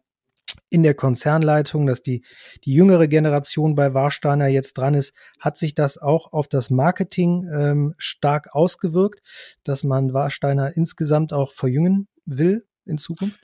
[0.71, 2.25] in der Konzernleitung, dass die,
[2.65, 5.15] die jüngere Generation bei Warsteiner jetzt dran ist.
[5.41, 9.21] Hat sich das auch auf das Marketing ähm, stark ausgewirkt,
[9.65, 13.41] dass man Warsteiner insgesamt auch verjüngen will in Zukunft?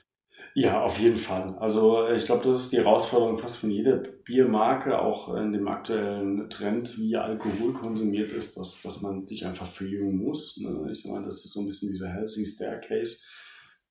[0.55, 1.57] Ja, auf jeden Fall.
[1.59, 6.47] Also ich glaube, das ist die Herausforderung fast von jeder Biermarke, auch in dem aktuellen
[6.51, 10.57] Trend, wie Alkohol konsumiert ist, dass, dass man sich einfach verjüngen muss.
[10.57, 10.89] Ne?
[10.91, 13.23] Ich mal, das ist so ein bisschen dieser Healthy Staircase.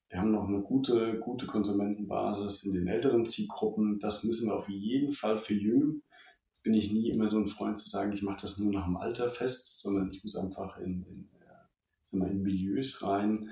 [0.07, 3.99] Wir haben noch eine gute, gute Konsumentenbasis in den älteren Zielgruppen.
[3.99, 6.01] Das müssen wir auf jeden Fall verjüngen.
[6.47, 8.85] Jetzt bin ich nie immer so ein Freund zu sagen, ich mache das nur nach
[8.85, 11.29] dem Alter fest, sondern ich muss einfach in, in,
[12.21, 13.49] äh, in Milieus rein,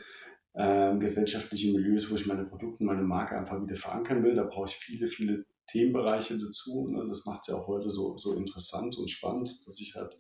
[0.54, 4.36] äh, gesellschaftliche Milieus, wo ich meine Produkte, meine Marke einfach wieder verankern will.
[4.36, 6.88] Da brauche ich viele, viele Themenbereiche dazu.
[6.88, 7.06] Ne?
[7.08, 10.18] Das macht es ja auch heute so, so interessant und spannend, dass ich halt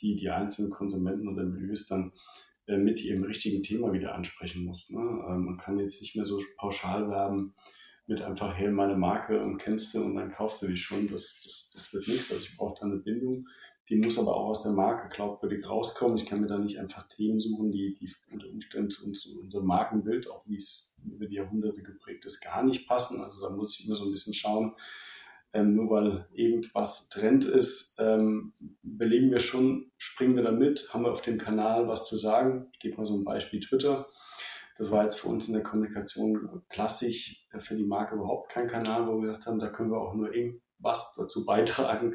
[0.00, 2.12] die, die einzelnen Konsumenten oder Milieus dann
[2.66, 4.90] äh, mit ihrem richtigen Thema wieder ansprechen muss.
[4.90, 5.00] Ne?
[5.00, 7.54] Ähm, man kann jetzt nicht mehr so pauschal werben
[8.06, 11.08] mit einfach, hey, meine Marke und kennst du und dann kaufst du die schon.
[11.08, 12.32] Das, das, das wird nichts.
[12.32, 13.46] Also ich brauche da eine Bindung.
[13.88, 16.18] Die muss aber auch aus der Marke glaubwürdig rauskommen.
[16.18, 19.62] Ich kann mir da nicht einfach Themen suchen, die, die unter Umständen zu uns, unser
[19.62, 23.22] Markenbild, auch wie es über die Jahrhunderte geprägt ist, gar nicht passen.
[23.22, 24.74] Also da muss ich immer so ein bisschen schauen,
[25.54, 31.04] ähm, nur weil irgendwas Trend ist, ähm, belegen wir schon, springen wir da mit, haben
[31.04, 32.68] wir auf dem Kanal was zu sagen.
[32.74, 34.06] Ich gebe mal so ein Beispiel Twitter.
[34.76, 39.08] Das war jetzt für uns in der Kommunikation klassisch, für die Marke überhaupt kein Kanal,
[39.08, 42.14] wo wir gesagt haben, da können wir auch nur irgendwas dazu beitragen,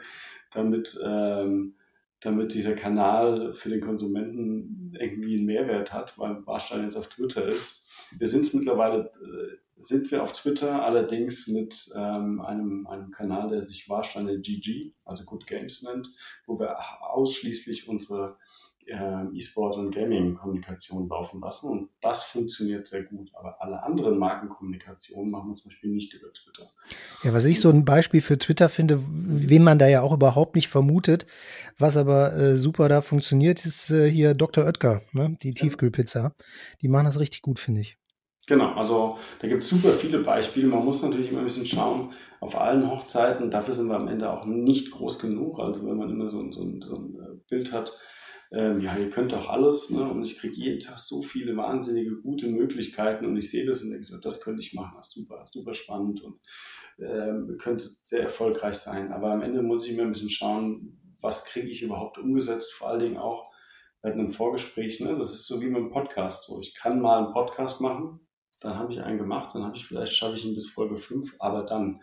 [0.53, 1.75] damit, ähm,
[2.19, 7.47] damit dieser Kanal für den Konsumenten irgendwie einen Mehrwert hat, weil Warstein jetzt auf Twitter
[7.47, 7.87] ist.
[8.17, 13.49] Wir sind es mittlerweile, äh, sind wir auf Twitter, allerdings mit ähm, einem, einem Kanal,
[13.49, 16.09] der sich Warsteiner GG, also Good Games nennt,
[16.45, 18.37] wo wir ausschließlich unsere
[18.87, 21.69] E-Sport und Gaming-Kommunikation laufen lassen.
[21.69, 23.31] Und das funktioniert sehr gut.
[23.33, 26.69] Aber alle anderen Markenkommunikationen machen wir zum Beispiel nicht über Twitter.
[27.23, 30.55] Ja, was ich so ein Beispiel für Twitter finde, wen man da ja auch überhaupt
[30.55, 31.25] nicht vermutet,
[31.77, 34.65] was aber äh, super da funktioniert, ist äh, hier Dr.
[34.65, 35.37] Oetker, ne?
[35.41, 36.35] die Tiefkühlpizza.
[36.81, 37.97] Die machen das richtig gut, finde ich.
[38.45, 40.67] Genau, also da gibt es super viele Beispiele.
[40.67, 44.29] Man muss natürlich immer ein bisschen schauen, auf allen Hochzeiten, dafür sind wir am Ende
[44.29, 45.59] auch nicht groß genug.
[45.59, 47.93] Also wenn man immer so, so, so ein äh, Bild hat,
[48.53, 50.03] ähm, ja, ihr könnt doch alles, ne?
[50.03, 53.89] und ich kriege jeden Tag so viele wahnsinnige gute Möglichkeiten und ich sehe das und
[53.89, 56.39] denke so, das könnte ich machen, das ist super, super spannend und
[56.99, 59.11] ähm, könnte sehr erfolgreich sein.
[59.11, 62.89] Aber am Ende muss ich mir ein bisschen schauen, was kriege ich überhaupt umgesetzt, vor
[62.89, 63.51] allen Dingen auch
[64.03, 64.99] bei einem Vorgespräch.
[64.99, 65.17] Ne?
[65.17, 66.45] Das ist so wie mit einem Podcast.
[66.45, 68.19] So, ich kann mal einen Podcast machen,
[68.61, 71.37] dann habe ich einen gemacht, dann habe ich vielleicht schaffe ich ihn bis Folge 5,
[71.39, 72.01] aber dann.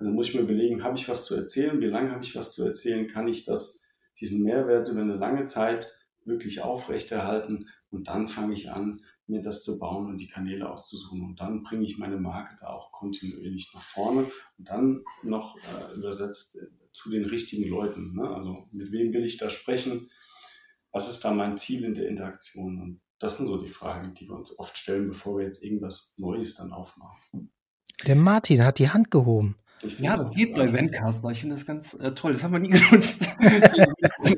[0.00, 1.80] Also muss ich mir überlegen, habe ich was zu erzählen?
[1.80, 3.08] Wie lange habe ich was zu erzählen?
[3.08, 3.82] Kann ich das
[4.20, 5.92] diesen Mehrwert über eine lange Zeit
[6.24, 11.22] wirklich aufrechterhalten und dann fange ich an, mir das zu bauen und die Kanäle auszusuchen
[11.22, 15.94] und dann bringe ich meine Marke da auch kontinuierlich nach vorne und dann noch äh,
[15.96, 18.14] übersetzt äh, zu den richtigen Leuten.
[18.14, 18.28] Ne?
[18.28, 20.08] Also mit wem will ich da sprechen?
[20.92, 22.80] Was ist da mein Ziel in der Interaktion?
[22.80, 26.14] Und das sind so die Fragen, die wir uns oft stellen, bevor wir jetzt irgendwas
[26.16, 27.52] Neues dann aufmachen.
[28.06, 29.56] Der Martin hat die Hand gehoben.
[29.82, 31.30] Ja, das geht bei Zencaster.
[31.30, 32.32] Ich finde das ganz äh, toll.
[32.32, 33.28] Das haben wir nie genutzt.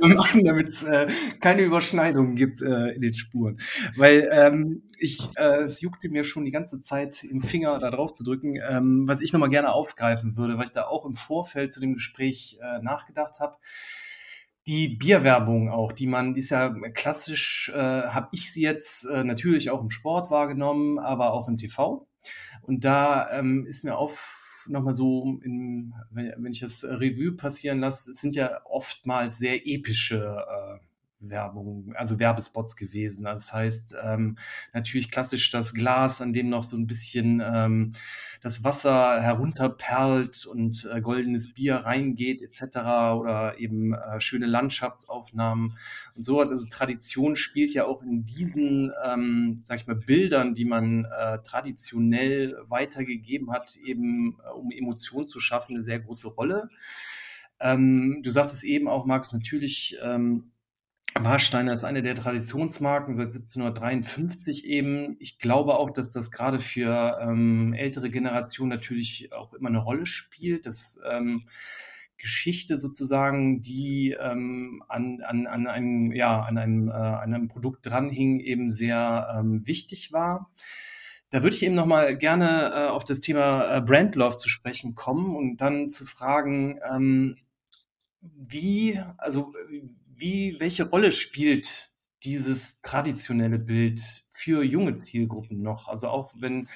[0.00, 1.08] machen, damit es äh,
[1.40, 3.60] keine Überschneidungen gibt äh, in den Spuren.
[3.96, 8.12] Weil ähm, ich, äh, es juckte mir schon die ganze Zeit im Finger da drauf
[8.14, 11.72] zu drücken, ähm, was ich nochmal gerne aufgreifen würde, weil ich da auch im Vorfeld
[11.72, 13.56] zu dem Gespräch äh, nachgedacht habe
[14.66, 19.24] die Bierwerbung auch, die man, die ist ja klassisch, äh, habe ich sie jetzt äh,
[19.24, 22.06] natürlich auch im Sport wahrgenommen, aber auch im TV.
[22.62, 24.39] Und da ähm, ist mir auf
[24.70, 29.66] nochmal so, in, wenn, wenn, ich das Revue passieren lasse, es sind ja oftmals sehr
[29.66, 30.78] epische äh,
[31.20, 33.24] Werbung, also Werbespots gewesen.
[33.24, 34.36] Das heißt, ähm,
[34.72, 37.92] natürlich klassisch das Glas, an dem noch so ein bisschen ähm,
[38.40, 42.76] das Wasser herunterperlt und äh, goldenes Bier reingeht, etc.
[43.18, 45.76] Oder eben äh, schöne Landschaftsaufnahmen
[46.14, 46.50] und sowas.
[46.50, 51.38] Also Tradition spielt ja auch in diesen, ähm, sag ich mal, Bildern, die man äh,
[51.42, 56.70] traditionell weitergegeben hat, eben äh, um Emotionen zu schaffen, eine sehr große Rolle.
[57.60, 60.50] Ähm, du sagtest eben auch, Markus, natürlich ähm,
[61.18, 65.16] Warsteiner ist eine der Traditionsmarken seit 1753 eben.
[65.18, 70.06] Ich glaube auch, dass das gerade für ähm, ältere Generationen natürlich auch immer eine Rolle
[70.06, 71.46] spielt, dass ähm,
[72.16, 77.86] Geschichte sozusagen, die ähm, an, an, an, einem, ja, an, einem, äh, an einem Produkt
[77.86, 80.50] dranhing, eben sehr ähm, wichtig war.
[81.30, 84.94] Da würde ich eben nochmal gerne äh, auf das Thema äh, Brand Love zu sprechen
[84.94, 87.36] kommen und dann zu fragen, ähm,
[88.20, 89.54] wie, also
[90.20, 91.90] wie, welche Rolle spielt
[92.22, 95.88] dieses traditionelle Bild für junge Zielgruppen noch?
[95.88, 96.68] Also auch wenn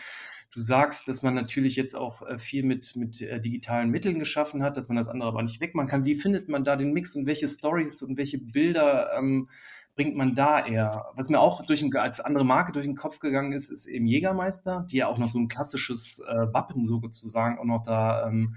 [0.55, 4.63] du sagst, dass man natürlich jetzt auch äh, viel mit, mit äh, digitalen Mitteln geschaffen
[4.63, 6.05] hat, dass man das andere aber nicht wegmachen kann.
[6.05, 9.49] Wie findet man da den Mix und welche Stories und welche Bilder ähm,
[9.97, 11.07] bringt man da eher?
[11.15, 14.07] Was mir auch durch ein, als andere Marke durch den Kopf gegangen ist, ist eben
[14.07, 18.55] Jägermeister, die ja auch noch so ein klassisches äh, Wappen sozusagen auch noch da ähm,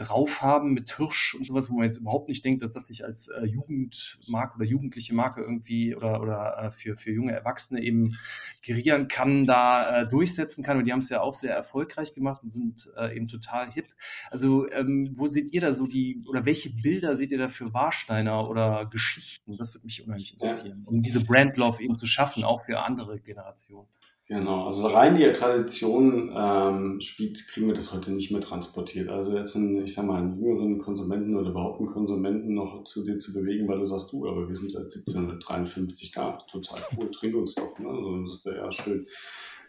[0.00, 3.04] drauf haben mit Hirsch und sowas, wo man jetzt überhaupt nicht denkt, dass das sich
[3.04, 8.16] als äh, Jugendmarke oder jugendliche Marke irgendwie oder, oder äh, für, für junge Erwachsene eben
[8.62, 10.78] gerieren kann, da äh, durchsetzen kann.
[10.78, 13.86] Und die haben es ja auch sehr erfolgreich gemacht und sind äh, eben total hip.
[14.30, 17.72] Also ähm, wo seht ihr da so die, oder welche Bilder seht ihr da für
[17.74, 19.56] Warsteiner oder Geschichten?
[19.56, 23.20] Das würde mich unheimlich interessieren, um diese Brand Love eben zu schaffen, auch für andere
[23.20, 23.88] Generationen.
[24.30, 29.08] Genau, also rein die Tradition ähm, spielt, kriegen wir das heute nicht mehr transportiert.
[29.08, 33.04] Also jetzt einen, ich sag mal, einen jüngeren Konsumenten oder überhaupt einen Konsumenten noch zu
[33.04, 37.10] dir zu bewegen, weil du sagst, du, aber wir sind seit 1753 da, total cool,
[37.10, 37.88] trink uns doch, ne?
[37.88, 39.08] Also das ist ja schön.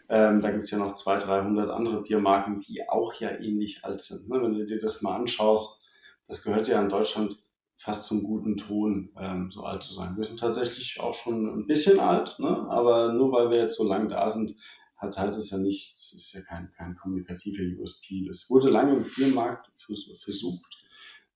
[0.08, 4.28] Ähm, da gibt's ja noch 200, 300 andere Biermarken, die auch ja ähnlich alt sind.
[4.28, 4.40] Ne?
[4.40, 5.84] Wenn du dir das mal anschaust,
[6.28, 7.41] das gehört ja in Deutschland
[7.82, 10.16] fast zum guten Ton, ähm, so alt zu sein.
[10.16, 12.66] Wir sind tatsächlich auch schon ein bisschen alt, ne?
[12.68, 14.54] aber nur weil wir jetzt so lange da sind,
[14.96, 18.28] hat halt es ja nichts, ist ja kein, kein kommunikativer USP.
[18.30, 20.84] Es wurde lange im Biermarkt versucht.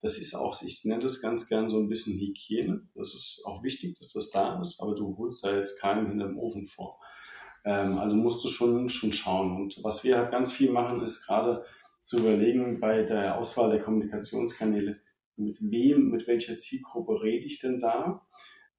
[0.03, 2.87] Das ist auch, ich nenne das ganz gern so ein bisschen Hygiene.
[2.95, 6.39] Das ist auch wichtig, dass das da ist, aber du holst da jetzt keinen hinterm
[6.39, 7.01] Ofen vor.
[7.65, 9.57] Ähm, also musst du schon, schon schauen.
[9.57, 11.65] Und was wir halt ganz viel machen, ist gerade
[12.03, 15.01] zu überlegen bei der Auswahl der Kommunikationskanäle,
[15.37, 18.27] mit wem, mit welcher Zielgruppe rede ich denn da?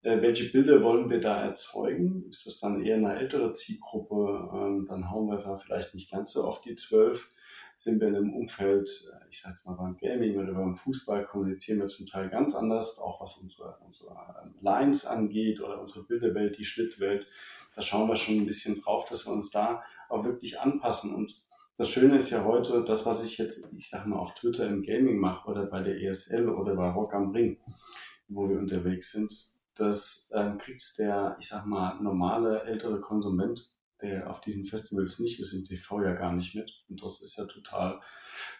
[0.03, 2.25] Äh, welche Bilder wollen wir da erzeugen?
[2.29, 4.49] Ist das dann eher eine ältere Zielgruppe?
[4.53, 7.31] Ähm, dann hauen wir da vielleicht nicht ganz so auf die zwölf.
[7.75, 11.25] Sind wir in einem Umfeld, äh, ich sage jetzt mal beim Gaming oder beim Fußball,
[11.25, 16.05] kommunizieren wir zum Teil ganz anders, auch was unsere, unsere ähm, Lines angeht oder unsere
[16.05, 17.27] Bilderwelt, die Schnittwelt.
[17.75, 21.46] Da schauen wir schon ein bisschen drauf, dass wir uns da auch wirklich anpassen und
[21.77, 24.81] das Schöne ist ja heute, das, was ich jetzt, ich sag mal, auf Twitter im
[24.81, 27.57] Gaming mache oder bei der ESL oder bei Rock am Ring,
[28.27, 29.31] wo wir unterwegs sind,
[29.75, 35.39] das ähm, kriegt der, ich sag mal, normale ältere Konsument, der auf diesen Festivals nicht
[35.39, 36.83] ist, im TV ja gar nicht mit.
[36.89, 37.99] Und das ist ja total,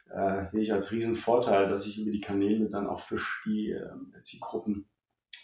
[0.10, 4.22] äh, sehe ich als Riesenvorteil, dass ich über die Kanäle dann auch für die äh,
[4.22, 4.88] Zielgruppen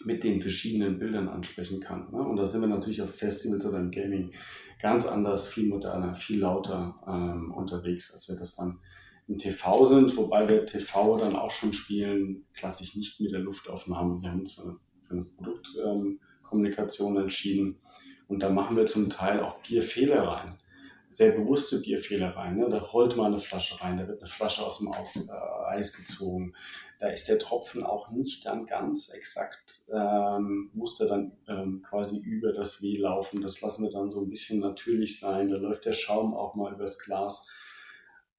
[0.04, 2.10] mit den verschiedenen Bildern ansprechen kann.
[2.10, 2.18] Ne?
[2.18, 4.32] Und da sind wir natürlich auf Festivals oder im Gaming
[4.80, 8.78] ganz anders, viel moderner, viel lauter ähm, unterwegs, als wir das dann
[9.26, 14.20] im TV sind, wobei wir TV dann auch schon spielen, klassisch nicht mit der Luftaufnahme.
[14.20, 17.78] Wir haben uns für, für eine Produktkommunikation ähm, entschieden
[18.28, 20.58] und da machen wir zum Teil auch Bierfehler rein
[21.14, 22.56] sehr bewusste Bierfehler rein.
[22.56, 22.68] Ne?
[22.68, 25.96] Da rollt mal eine Flasche rein, da wird eine Flasche aus dem Aus, äh, Eis
[25.96, 26.54] gezogen.
[26.98, 32.18] Da ist der Tropfen auch nicht dann ganz exakt, ähm, muss der dann ähm, quasi
[32.18, 33.42] über das W laufen.
[33.42, 35.50] Das lassen wir dann so ein bisschen natürlich sein.
[35.50, 37.50] Da läuft der Schaum auch mal übers Glas,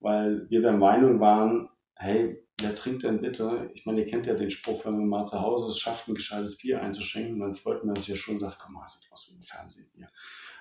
[0.00, 3.70] weil wir der Meinung waren, hey, wer trinkt denn bitte?
[3.74, 6.14] Ich meine, ihr kennt ja den Spruch, wenn man mal zu Hause es schafft, ein
[6.14, 9.30] gescheites Bier einzuschenken, dann freut man sich ja schon und sagt, komm mal, sieht aus
[9.30, 10.08] wie ein Fernsehbier.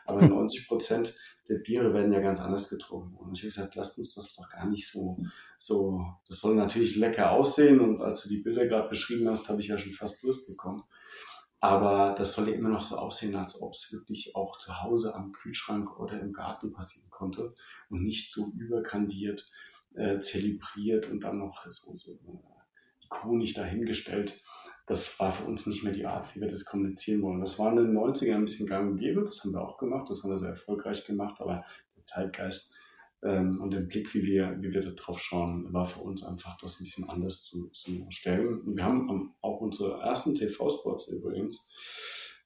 [0.06, 1.16] Aber 90 Prozent
[1.48, 3.16] der Biere werden ja ganz anders getrunken.
[3.18, 5.18] Und ich habe gesagt, lasst uns das doch gar nicht so,
[5.58, 7.80] so, das soll natürlich lecker aussehen.
[7.80, 10.84] Und als du die Bilder gerade beschrieben hast, habe ich ja schon fast Durst bekommen.
[11.60, 15.16] Aber das soll ja immer noch so aussehen, als ob es wirklich auch zu Hause
[15.16, 17.56] am Kühlschrank oder im Garten passieren konnte
[17.90, 19.50] und nicht so überkandiert,
[19.96, 24.44] äh, zelebriert und dann noch so, so äh, ikonisch dahingestellt
[24.86, 27.42] das war für uns nicht mehr die Art, wie wir das kommunizieren wollen.
[27.42, 30.10] Das war in den 90ern ein bisschen gang und gäbe, das haben wir auch gemacht,
[30.10, 32.76] das haben wir sehr erfolgreich gemacht, aber der Zeitgeist
[33.24, 36.58] ähm, und der Blick, wie wir, wie wir da drauf schauen, war für uns einfach
[36.58, 38.62] das ein bisschen anders zu, zu stellen.
[38.62, 41.72] Und wir haben auch unsere ersten TV-Spots übrigens,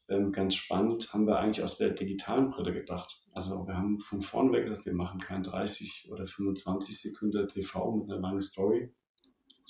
[0.08, 3.22] ähm, ganz spannend, haben wir eigentlich aus der digitalen Brille gedacht.
[3.34, 7.92] Also wir haben von vorne weg gesagt, wir machen kein 30 oder 25 Sekunden TV
[7.92, 8.92] mit einer langen Story,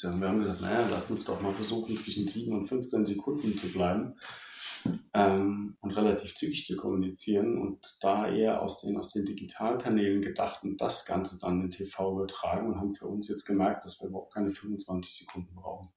[0.04, 3.68] wir haben gesagt, naja, lasst uns doch mal versuchen, zwischen 7 und 15 Sekunden zu
[3.72, 4.16] bleiben
[5.14, 10.64] ähm, und relativ zügig zu kommunizieren und da eher aus den, aus den Digitalkanälen gedacht
[10.64, 14.08] und das Ganze dann in TV übertragen und haben für uns jetzt gemerkt, dass wir
[14.08, 15.90] überhaupt keine 25 Sekunden brauchen.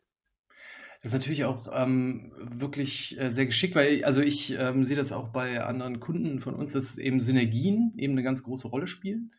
[1.03, 5.11] Das ist natürlich auch ähm, wirklich äh, sehr geschickt, weil also ich ähm, sehe das
[5.11, 9.33] auch bei anderen Kunden von uns, dass eben Synergien eben eine ganz große Rolle spielen.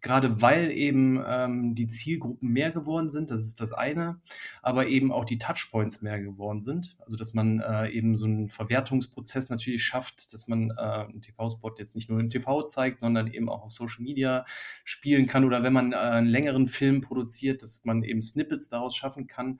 [0.00, 4.18] Gerade weil eben ähm, die Zielgruppen mehr geworden sind, das ist das eine,
[4.62, 6.96] aber eben auch die Touchpoints mehr geworden sind.
[7.00, 11.74] Also dass man äh, eben so einen Verwertungsprozess natürlich schafft, dass man äh, einen TV-Spot
[11.76, 14.46] jetzt nicht nur im TV zeigt, sondern eben auch auf Social Media
[14.84, 18.96] spielen kann oder wenn man äh, einen längeren Film produziert, dass man eben Snippets daraus
[18.96, 19.58] schaffen kann.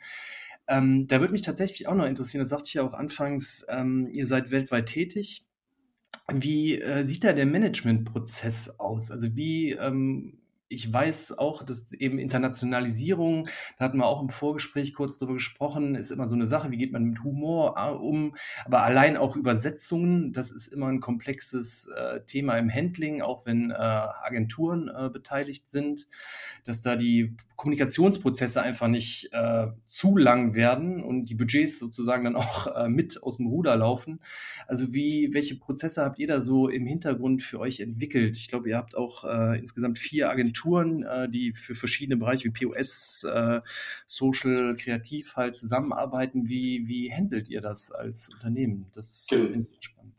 [0.71, 4.09] Ähm, da würde mich tatsächlich auch noch interessieren, das sagte ich ja auch anfangs, ähm,
[4.15, 5.43] ihr seid weltweit tätig.
[6.33, 9.11] Wie äh, sieht da der Managementprozess aus?
[9.11, 10.40] Also wie ähm,
[10.71, 15.97] ich weiß auch, dass eben Internationalisierung, da hatten wir auch im Vorgespräch kurz drüber gesprochen,
[15.97, 19.35] ist immer so eine Sache, wie geht man mit Humor äh, um, aber allein auch
[19.35, 25.11] Übersetzungen, das ist immer ein komplexes äh, Thema im Handling, auch wenn äh, Agenturen äh,
[25.11, 26.07] beteiligt sind,
[26.65, 32.37] dass da die Kommunikationsprozesse einfach nicht äh, zu lang werden und die Budgets sozusagen dann
[32.37, 34.21] auch äh, mit aus dem Ruder laufen.
[34.69, 38.37] Also wie, welche Prozesse habt ihr da so im Hintergrund für euch entwickelt?
[38.37, 42.67] Ich glaube, ihr habt auch insgesamt vier Agenturen Agenturen, äh, die für verschiedene Bereiche wie
[42.67, 43.61] POS, äh,
[44.07, 46.49] Social, Kreativ halt zusammenarbeiten.
[46.49, 48.87] Wie, wie handelt ihr das als Unternehmen?
[48.95, 50.15] Das finde ich spannend.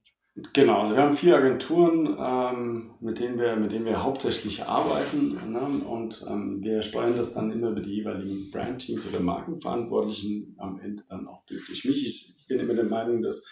[0.53, 5.51] Genau, also wir haben vier Agenturen, ähm, mit, denen wir, mit denen wir hauptsächlich arbeiten
[5.51, 5.59] ne?
[5.59, 11.03] und ähm, wir steuern das dann immer über die jeweiligen Brandteams oder Markenverantwortlichen, am Ende
[11.09, 12.07] dann auch durch mich.
[12.07, 13.45] Ich bin immer der Meinung, dass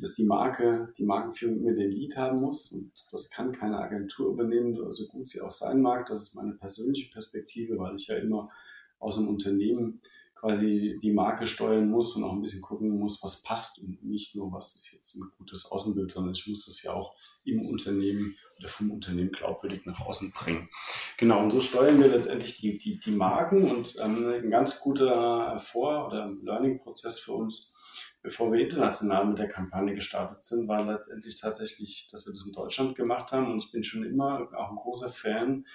[0.00, 4.32] dass die Marke, die Markenführung immer den Lead haben muss und das kann keine Agentur
[4.32, 6.06] übernehmen, so gut sie auch sein mag.
[6.08, 8.50] Das ist meine persönliche Perspektive, weil ich ja immer
[8.98, 10.00] aus dem Unternehmen
[10.38, 14.36] quasi die Marke steuern muss und auch ein bisschen gucken muss, was passt und nicht
[14.36, 18.36] nur, was ist jetzt ein gutes Außenbild, sondern ich muss das ja auch im Unternehmen
[18.58, 20.68] oder vom Unternehmen glaubwürdig nach außen bringen.
[21.16, 25.58] Genau, und so steuern wir letztendlich die, die, die Marken und ähm, ein ganz guter
[25.58, 27.74] Vor- oder Learning-Prozess für uns
[28.22, 32.52] bevor wir international mit der Kampagne gestartet sind, war letztendlich tatsächlich, dass wir das in
[32.52, 33.52] Deutschland gemacht haben.
[33.52, 35.66] Und ich bin schon immer auch ein großer Fan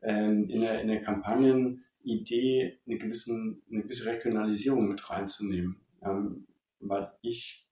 [0.00, 5.80] ähm, in, der, in der Kampagnenidee eine, gewissen, eine gewisse Regionalisierung mit reinzunehmen.
[6.02, 6.46] Ähm,
[6.80, 7.68] weil ich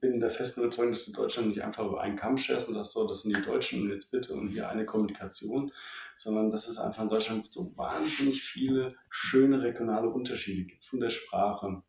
[0.00, 2.92] bin der festen Überzeugung, dass du Deutschland nicht einfach über einen Kamm scherst und sagst,
[2.92, 5.72] so, das sind die Deutschen und jetzt bitte und hier eine Kommunikation,
[6.14, 11.10] sondern dass es einfach in Deutschland so wahnsinnig viele schöne regionale Unterschiede gibt von der
[11.10, 11.82] Sprache,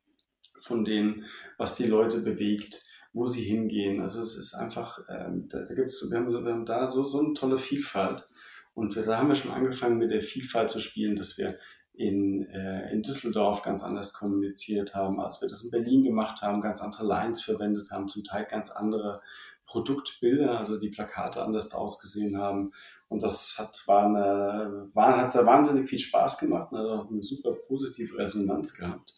[0.60, 1.26] von denen,
[1.58, 4.02] was die Leute bewegt, wo sie hingehen.
[4.02, 7.06] Also es ist einfach, ähm, da, da gibt's, wir haben, so, wir haben da so,
[7.06, 8.28] so eine tolle Vielfalt.
[8.74, 11.58] Und da haben wir schon angefangen mit der Vielfalt zu spielen, dass wir
[11.94, 16.62] in, äh, in Düsseldorf ganz anders kommuniziert haben, als wir das in Berlin gemacht haben,
[16.62, 19.22] ganz andere Lines verwendet haben, zum Teil ganz andere
[19.66, 22.72] Produktbilder, also die Plakate anders ausgesehen haben.
[23.10, 28.18] Und das hat, war eine, war, hat wahnsinnig viel Spaß gemacht, also eine super positive
[28.18, 29.14] Resonanz gehabt.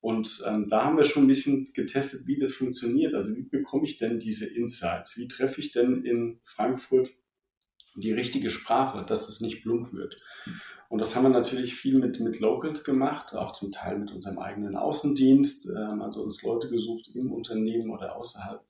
[0.00, 3.14] Und ähm, da haben wir schon ein bisschen getestet, wie das funktioniert.
[3.14, 5.18] Also wie bekomme ich denn diese Insights?
[5.18, 7.10] Wie treffe ich denn in Frankfurt
[7.96, 10.20] die richtige Sprache, dass es nicht plump wird?
[10.88, 14.38] Und das haben wir natürlich viel mit, mit Locals gemacht, auch zum Teil mit unserem
[14.38, 18.60] eigenen Außendienst, ähm, also uns Leute gesucht im Unternehmen oder außerhalb,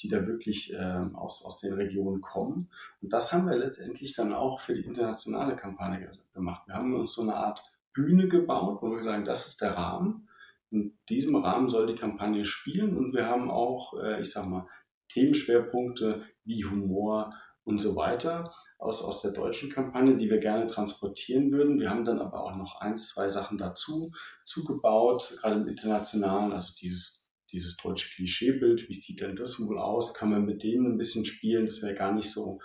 [0.00, 2.70] die da wirklich ähm, aus, aus den Regionen kommen.
[3.02, 6.66] Und das haben wir letztendlich dann auch für die internationale Kampagne gemacht.
[6.66, 7.62] Wir haben uns so eine Art
[7.92, 10.28] Bühne gebaut, wo wir sagen, das ist der Rahmen.
[10.70, 14.66] In diesem Rahmen soll die Kampagne spielen und wir haben auch, äh, ich sag mal,
[15.08, 21.52] Themenschwerpunkte wie Humor und so weiter aus, aus der deutschen Kampagne, die wir gerne transportieren
[21.52, 21.78] würden.
[21.78, 24.12] Wir haben dann aber auch noch ein, zwei Sachen dazu
[24.44, 30.14] zugebaut, gerade im Internationalen, also dieses, dieses deutsche Klischeebild, wie sieht denn das wohl aus?
[30.14, 31.66] Kann man mit denen ein bisschen spielen?
[31.66, 32.60] Das wäre gar nicht so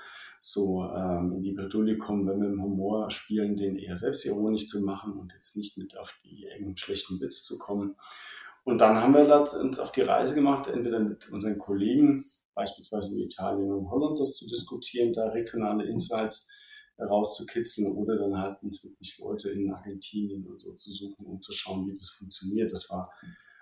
[0.47, 4.81] so ähm, in die Bredouille kommen, wenn wir im Humor spielen, den eher selbstironisch zu
[4.81, 7.95] machen und jetzt nicht mit auf die engen schlechten Witz zu kommen.
[8.63, 9.27] Und dann haben wir
[9.59, 14.35] uns auf die Reise gemacht, entweder mit unseren Kollegen, beispielsweise in Italien und Holland, das
[14.35, 16.47] zu diskutieren, da regionale Insights
[16.99, 21.53] rauszukitzeln oder dann halt uns wirklich Leute in Argentinien und so zu suchen, um zu
[21.53, 22.71] schauen, wie das funktioniert.
[22.71, 23.11] Das war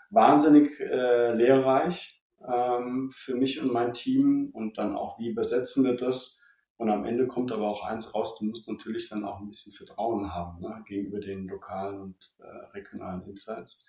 [0.10, 5.96] wahnsinnig äh, lehrreich ähm, für mich und mein Team und dann auch, wie übersetzen wir
[5.96, 6.43] das
[6.78, 9.74] und am Ende kommt aber auch eins raus, du musst natürlich dann auch ein bisschen
[9.74, 13.86] Vertrauen haben ne, gegenüber den lokalen und äh, regionalen Insights.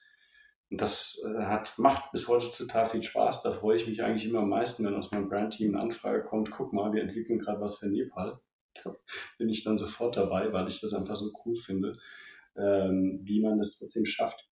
[0.70, 3.43] Und das äh, hat, macht bis heute total viel Spaß.
[3.43, 6.51] Da freue ich mich eigentlich immer am meisten, wenn aus meinem Brandteam eine Anfrage kommt,
[6.51, 8.41] guck mal, wir entwickeln gerade was für Nepal.
[8.82, 8.93] Da
[9.39, 11.97] bin ich dann sofort dabei, weil ich das einfach so cool finde,
[12.57, 14.49] ähm, wie man es trotzdem schafft,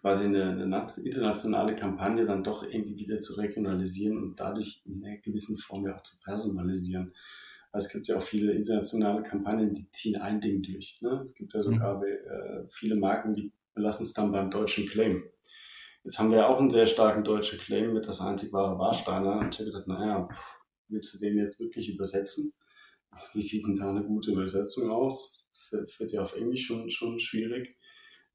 [0.00, 5.18] quasi eine, eine, internationale Kampagne dann doch irgendwie wieder zu regionalisieren und dadurch in einer
[5.18, 7.14] gewissen Form ja auch zu personalisieren.
[7.74, 11.00] Also es gibt ja auch viele internationale Kampagnen, die ziehen ein Ding durch.
[11.00, 11.24] Ne?
[11.26, 12.04] Es gibt ja sogar mhm.
[12.04, 15.24] äh, viele Marken, die belassen es dann beim deutschen Claim.
[16.04, 19.40] Jetzt haben wir ja auch einen sehr starken deutschen Claim mit das einzig wahre Warsteiner.
[19.40, 20.28] Und ich habe gedacht, naja,
[20.86, 22.52] willst du den jetzt wirklich übersetzen?
[23.32, 25.44] Wie sieht denn da eine gute Übersetzung aus?
[25.72, 27.76] Wird ja auf Englisch schon, schon schwierig,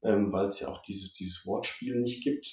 [0.02, 2.46] ähm, weil es ja auch dieses, dieses Wortspiel nicht gibt.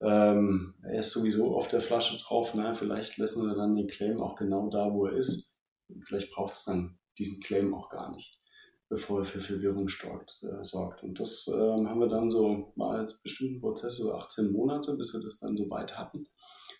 [0.00, 2.54] Ähm, er ist sowieso auf der Flasche drauf.
[2.54, 5.51] Na, vielleicht lassen wir dann den Claim auch genau da, wo er ist.
[6.00, 8.40] Vielleicht braucht es dann diesen Claim auch gar nicht,
[8.88, 10.42] bevor er für Verwirrung sorgt.
[10.42, 11.02] Äh, sorgt.
[11.02, 15.12] Und das äh, haben wir dann so mal als bestimmten Prozess, so 18 Monate, bis
[15.12, 16.26] wir das dann so weit hatten.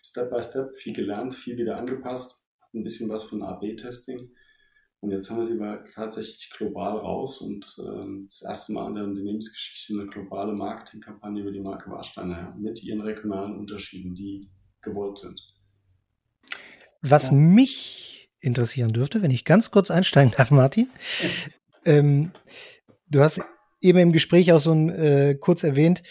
[0.03, 4.31] Step by Step, viel gelernt, viel wieder angepasst, ein bisschen was von AB-Testing.
[4.99, 8.95] Und jetzt haben wir sie aber tatsächlich global raus und äh, das erste Mal in
[8.95, 14.49] der Unternehmensgeschichte eine globale Marketingkampagne über die Marke Warsteiner mit ihren regionalen Unterschieden, die
[14.81, 15.41] gewollt sind.
[17.01, 17.33] Was ja.
[17.33, 18.12] mich
[18.43, 20.89] interessieren dürfte, wenn ich ganz kurz einsteigen darf, Martin.
[21.85, 22.31] ähm,
[23.09, 23.41] du hast
[23.83, 26.03] eben im Gespräch auch so ein, äh, kurz erwähnt,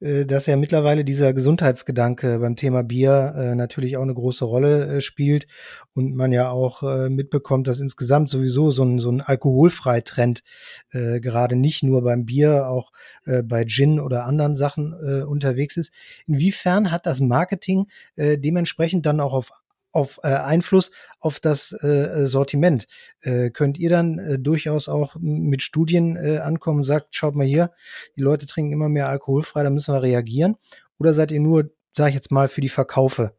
[0.00, 4.96] äh, dass ja mittlerweile dieser Gesundheitsgedanke beim Thema Bier äh, natürlich auch eine große Rolle
[4.96, 5.46] äh, spielt
[5.94, 10.42] und man ja auch äh, mitbekommt, dass insgesamt sowieso so ein, so ein Alkoholfreitrend
[10.90, 12.90] äh, gerade nicht nur beim Bier, auch
[13.24, 15.92] äh, bei Gin oder anderen Sachen äh, unterwegs ist.
[16.26, 17.86] Inwiefern hat das Marketing
[18.16, 19.52] äh, dementsprechend dann auch auf
[19.92, 22.86] auf äh, Einfluss auf das äh, Sortiment.
[23.20, 27.70] Äh, könnt ihr dann äh, durchaus auch mit Studien äh, ankommen sagt, schaut mal hier,
[28.16, 30.56] die Leute trinken immer mehr alkoholfrei, da müssen wir reagieren?
[30.98, 33.32] Oder seid ihr nur, sage ich jetzt mal, für die Verkaufe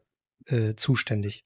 [0.45, 1.45] äh, zuständig?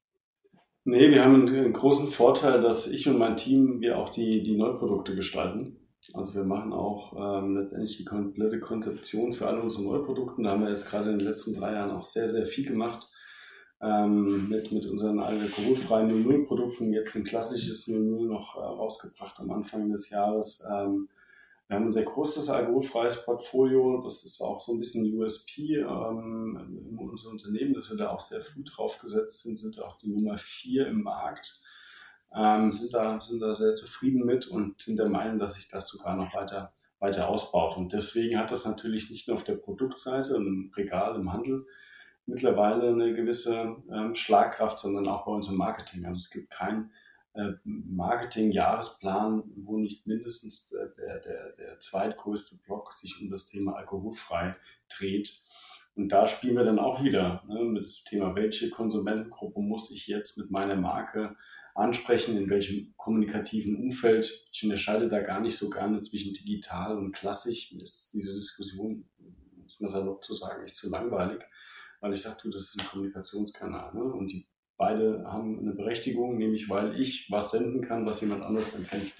[0.84, 4.56] Nee, wir haben einen, großen Vorteil, dass ich und mein Team wir auch die, die
[4.56, 5.78] Neuprodukte gestalten.
[6.14, 10.40] Also wir machen auch ähm, letztendlich die komplette Konzeption für alle unsere Neuprodukte.
[10.42, 13.08] Da haben wir jetzt gerade in den letzten drei Jahren auch sehr, sehr viel gemacht
[13.80, 19.90] ähm, mit, mit unseren alkoholfreien 00-Produkten jetzt ein klassisches 00 noch äh, rausgebracht am Anfang
[19.90, 20.64] des Jahres.
[20.70, 21.08] Ähm,
[21.68, 24.00] wir haben ein sehr großes alkoholfreies Portfolio.
[24.02, 28.20] Das ist auch so ein bisschen USP ähm, in unserem Unternehmen, dass wir da auch
[28.20, 31.60] sehr früh drauf gesetzt sind, sind auch die Nummer vier im Markt.
[32.34, 35.88] Ähm, sind, da, sind da sehr zufrieden mit und sind der Meinung, dass sich das
[35.88, 37.76] sogar noch weiter, weiter ausbaut.
[37.76, 41.66] Und deswegen hat das natürlich nicht nur auf der Produktseite, im Regal, im Handel,
[42.26, 46.04] mittlerweile eine gewisse ähm, Schlagkraft, sondern auch bei uns im Marketing.
[46.04, 46.90] Also es gibt keinen
[47.34, 53.76] äh, Marketing-Jahresplan, wo nicht mindestens der, der, der, der zweitgrößte Block sich um das Thema
[53.76, 54.56] alkoholfrei
[54.88, 55.42] dreht.
[55.94, 60.06] Und da spielen wir dann auch wieder ne, mit dem Thema, welche Konsumentengruppe muss ich
[60.06, 61.36] jetzt mit meiner Marke
[61.74, 64.46] ansprechen, in welchem kommunikativen Umfeld.
[64.52, 67.72] Ich unterscheide da gar nicht so gerne zwischen digital und klassisch.
[67.72, 69.08] Ist diese Diskussion,
[69.62, 71.42] muss man salopp zu sagen, nicht zu langweilig
[72.00, 73.94] weil ich sage, du, das ist ein Kommunikationskanal.
[73.94, 74.02] Ne?
[74.02, 78.74] Und die beide haben eine Berechtigung, nämlich weil ich was senden kann, was jemand anderes
[78.74, 79.12] empfängt.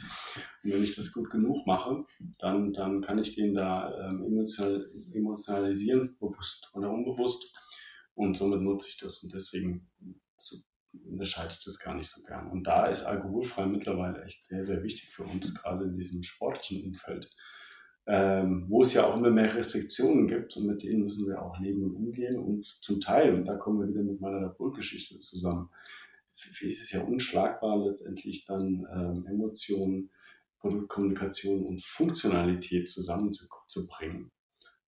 [0.62, 2.04] Und wenn ich das gut genug mache,
[2.40, 7.54] dann, dann kann ich den da ähm, emotional, emotionalisieren, bewusst oder unbewusst.
[8.14, 9.22] Und somit nutze ich das.
[9.22, 9.88] Und deswegen
[10.38, 10.56] so,
[11.04, 12.50] unterscheide ich das gar nicht so gern.
[12.50, 16.86] Und da ist alkoholfrei mittlerweile echt sehr, sehr wichtig für uns, gerade in diesem sportlichen
[16.86, 17.30] Umfeld
[18.06, 21.58] ähm, wo es ja auch immer mehr Restriktionen gibt und mit denen müssen wir auch
[21.58, 22.38] leben und umgehen.
[22.38, 25.70] Und zum Teil, und da kommen wir wieder mit meiner Labor-Geschichte zusammen,
[26.34, 30.10] ist es ja unschlagbar, letztendlich dann ähm, Emotionen,
[30.60, 34.30] Produktkommunikation und Funktionalität zusammenzubringen.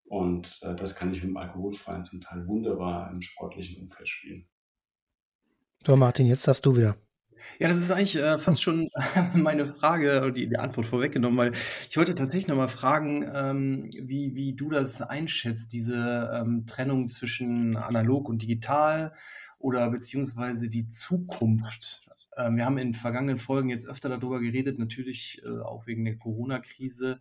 [0.05, 4.47] Und äh, das kann ich mit dem Alkoholfreien zum Teil wunderbar im sportlichen Umfeld spielen.
[5.85, 6.97] So, Martin, jetzt darfst du wieder.
[7.59, 8.89] Ja, das ist eigentlich äh, fast schon
[9.33, 11.53] meine Frage und die, die Antwort vorweggenommen, weil
[11.89, 17.77] ich wollte tatsächlich nochmal fragen, ähm, wie, wie du das einschätzt, diese ähm, Trennung zwischen
[17.77, 19.13] analog und digital
[19.59, 22.05] oder beziehungsweise die Zukunft.
[22.37, 26.17] Ähm, wir haben in vergangenen Folgen jetzt öfter darüber geredet, natürlich äh, auch wegen der
[26.17, 27.19] Corona-Krise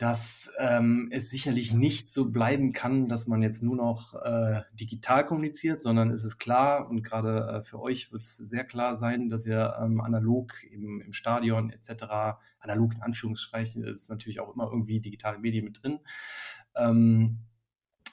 [0.00, 5.26] dass ähm, es sicherlich nicht so bleiben kann, dass man jetzt nur noch äh, digital
[5.26, 9.28] kommuniziert, sondern es ist klar und gerade äh, für euch wird es sehr klar sein,
[9.28, 14.70] dass ihr ähm, analog im, im Stadion etc., analog in Anführungszeichen, ist natürlich auch immer
[14.72, 15.98] irgendwie digitale Medien mit drin,
[16.76, 17.40] ähm,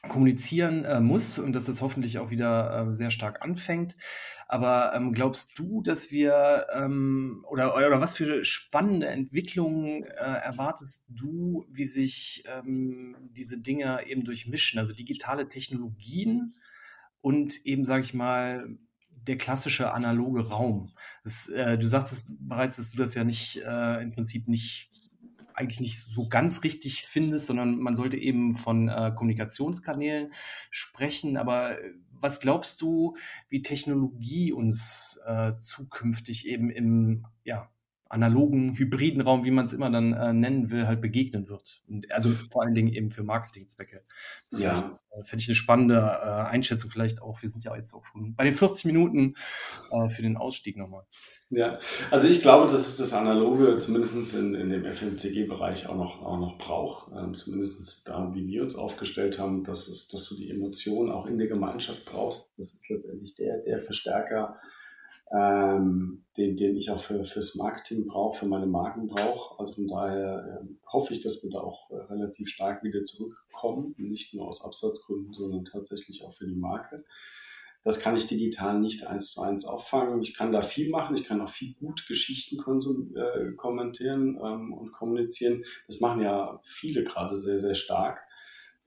[0.08, 3.96] kommunizieren äh, muss und dass das hoffentlich auch wieder äh, sehr stark anfängt.
[4.48, 11.04] Aber ähm, glaubst du, dass wir ähm, oder, oder was für spannende Entwicklungen äh, erwartest
[11.10, 14.80] du, wie sich ähm, diese Dinge eben durchmischen?
[14.80, 16.56] Also digitale Technologien
[17.20, 18.70] und eben, sage ich mal,
[19.10, 20.94] der klassische analoge Raum.
[21.26, 24.90] Das, äh, du sagtest bereits, dass du das ja nicht äh, im Prinzip nicht
[25.58, 30.32] eigentlich nicht so ganz richtig findest, sondern man sollte eben von äh, Kommunikationskanälen
[30.70, 31.36] sprechen.
[31.36, 33.18] Aber äh, was glaubst du,
[33.50, 37.72] wie Technologie uns äh, zukünftig eben im ja,
[38.10, 41.82] analogen, hybriden Raum, wie man es immer dann äh, nennen will, halt begegnen wird.
[41.88, 44.04] Und also vor allen Dingen eben für Marketingzwecke.
[44.52, 44.74] Das ja.
[45.18, 48.36] Äh, Fände ich eine spannende äh, Einschätzung, vielleicht auch, wir sind ja jetzt auch schon
[48.36, 49.36] bei den 40 Minuten
[49.92, 51.06] äh, für den Ausstieg nochmal.
[51.50, 51.80] Ja,
[52.12, 56.40] also ich glaube, dass es das Analoge zumindest in, in dem FMCG-Bereich auch noch, auch
[56.40, 57.12] noch braucht.
[57.18, 61.26] Ähm, zumindest da, wie wir uns aufgestellt haben, dass, es, dass du die Emotionen auch
[61.26, 62.52] in der Gemeinschaft brauchst.
[62.58, 64.58] Das ist letztendlich der, der Verstärker,
[65.32, 69.60] ähm, den, den ich auch für, fürs Marketing brauche, für meine Marken brauche.
[69.60, 73.94] Also von daher äh, hoffe ich, dass wir da auch äh, relativ stark wieder zurückkommen,
[73.98, 77.04] nicht nur aus Absatzgründen, sondern tatsächlich auch für die Marke.
[77.84, 80.22] Das kann ich digital nicht eins zu eins auffangen.
[80.22, 82.58] Ich kann da viel machen, ich kann auch viel gut Geschichten
[83.16, 85.64] äh, kommentieren ähm, und kommunizieren.
[85.88, 88.27] Das machen ja viele gerade sehr, sehr stark.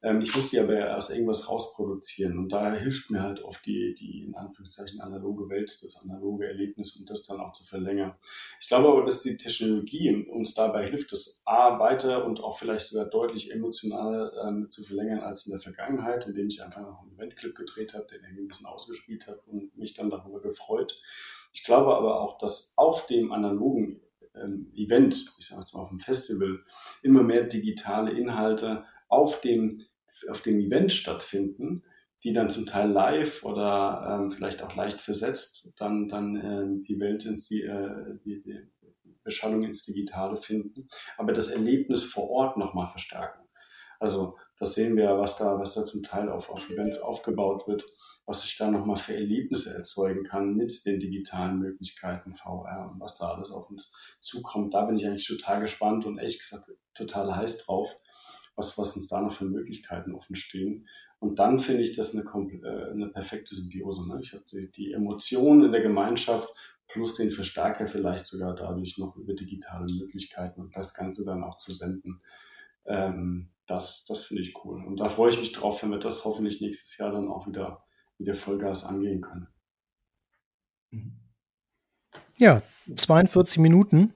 [0.02, 2.38] Ähm, ich muss die aber aus irgendwas rausproduzieren.
[2.38, 6.96] Und daher hilft mir halt oft die, die in Anführungszeichen analoge Welt, das analoge Erlebnis
[6.96, 8.14] und das dann auch zu verlängern.
[8.60, 12.88] Ich glaube aber, dass die Technologie uns dabei hilft, das A weiter und auch vielleicht
[12.88, 17.12] sogar deutlich emotional ähm, zu verlängern als in der Vergangenheit, indem ich einfach noch einen
[17.12, 21.00] Eventclip gedreht habe, den irgendwie ein bisschen ausgespielt habe und mich dann darüber gefreut.
[21.52, 24.00] Ich glaube aber auch, dass auf dem analogen
[24.34, 26.60] ähm, Event, ich sage jetzt mal auf dem Festival,
[27.02, 29.82] immer mehr digitale Inhalte auf dem
[30.28, 31.84] auf dem Event stattfinden,
[32.22, 37.00] die dann zum Teil live oder ähm, vielleicht auch leicht versetzt dann, dann äh, die
[37.00, 38.58] Welt ins, die, äh, die, die
[39.22, 43.40] Beschallung ins Digitale finden, aber das Erlebnis vor Ort nochmal verstärken.
[43.98, 47.84] Also das sehen wir, was da, was da zum Teil auf, auf Events aufgebaut wird,
[48.24, 53.18] was sich da nochmal für Erlebnisse erzeugen kann mit den digitalen Möglichkeiten VR und was
[53.18, 54.72] da alles auf uns zukommt.
[54.72, 57.94] Da bin ich eigentlich total gespannt und ehrlich gesagt total heiß drauf
[58.56, 60.88] was, was uns da noch für Möglichkeiten offen stehen.
[61.18, 64.08] Und dann finde ich das eine, äh, eine perfekte Symbiose.
[64.08, 64.20] Ne?
[64.22, 66.48] Ich habe die, die Emotionen in der Gemeinschaft
[66.88, 71.56] plus den Verstärker vielleicht sogar dadurch noch über digitale Möglichkeiten und das Ganze dann auch
[71.56, 72.20] zu senden.
[72.86, 74.82] Ähm, das das finde ich cool.
[74.84, 77.84] Und da freue ich mich drauf, wenn wir das hoffentlich nächstes Jahr dann auch wieder,
[78.18, 79.46] wieder Vollgas angehen können.
[82.38, 84.14] Ja, 42 Minuten.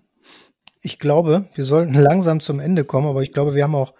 [0.80, 3.94] Ich glaube, wir sollten langsam zum Ende kommen, aber ich glaube, wir haben auch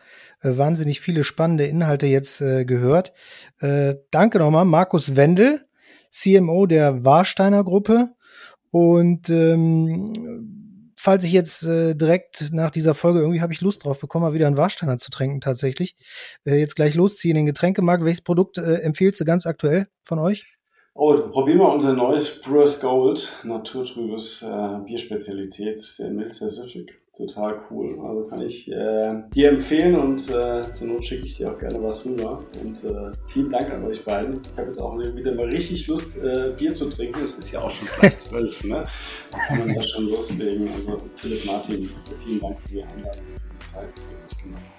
[0.44, 3.12] wahnsinnig viele spannende Inhalte jetzt äh, gehört.
[3.60, 5.62] Äh, danke nochmal, Markus Wendel,
[6.10, 8.10] CMO der Warsteiner Gruppe.
[8.70, 13.98] Und ähm, falls ich jetzt äh, direkt nach dieser Folge irgendwie habe ich Lust drauf
[13.98, 15.96] bekommen, mal wieder einen Warsteiner zu trinken tatsächlich.
[16.44, 18.04] Äh, jetzt gleich losziehen in den Getränkemarkt.
[18.04, 20.53] Welches Produkt äh, empfiehlst du ganz aktuell von euch?
[20.96, 27.60] Oh, probieren wir unser neues Brewers Gold, naturtrübes äh, Bierspezialität, sehr mild, sehr süffig total
[27.70, 27.98] cool.
[28.04, 31.82] Also kann ich äh, dir empfehlen und äh, zur Not schicke ich dir auch gerne
[31.82, 32.40] was rüber.
[32.62, 34.40] Und äh, vielen Dank an euch beiden.
[34.40, 37.22] Ich habe jetzt auch wieder mal richtig Lust, äh, Bier zu trinken.
[37.22, 38.86] Es ist ja auch schon gleich zwölf, ne?
[39.30, 40.68] Da kann man das schon loslegen.
[40.74, 41.90] Also Philipp Martin,
[42.24, 44.73] vielen Dank für die Einladung und für die Zeit, die ich genommen habe.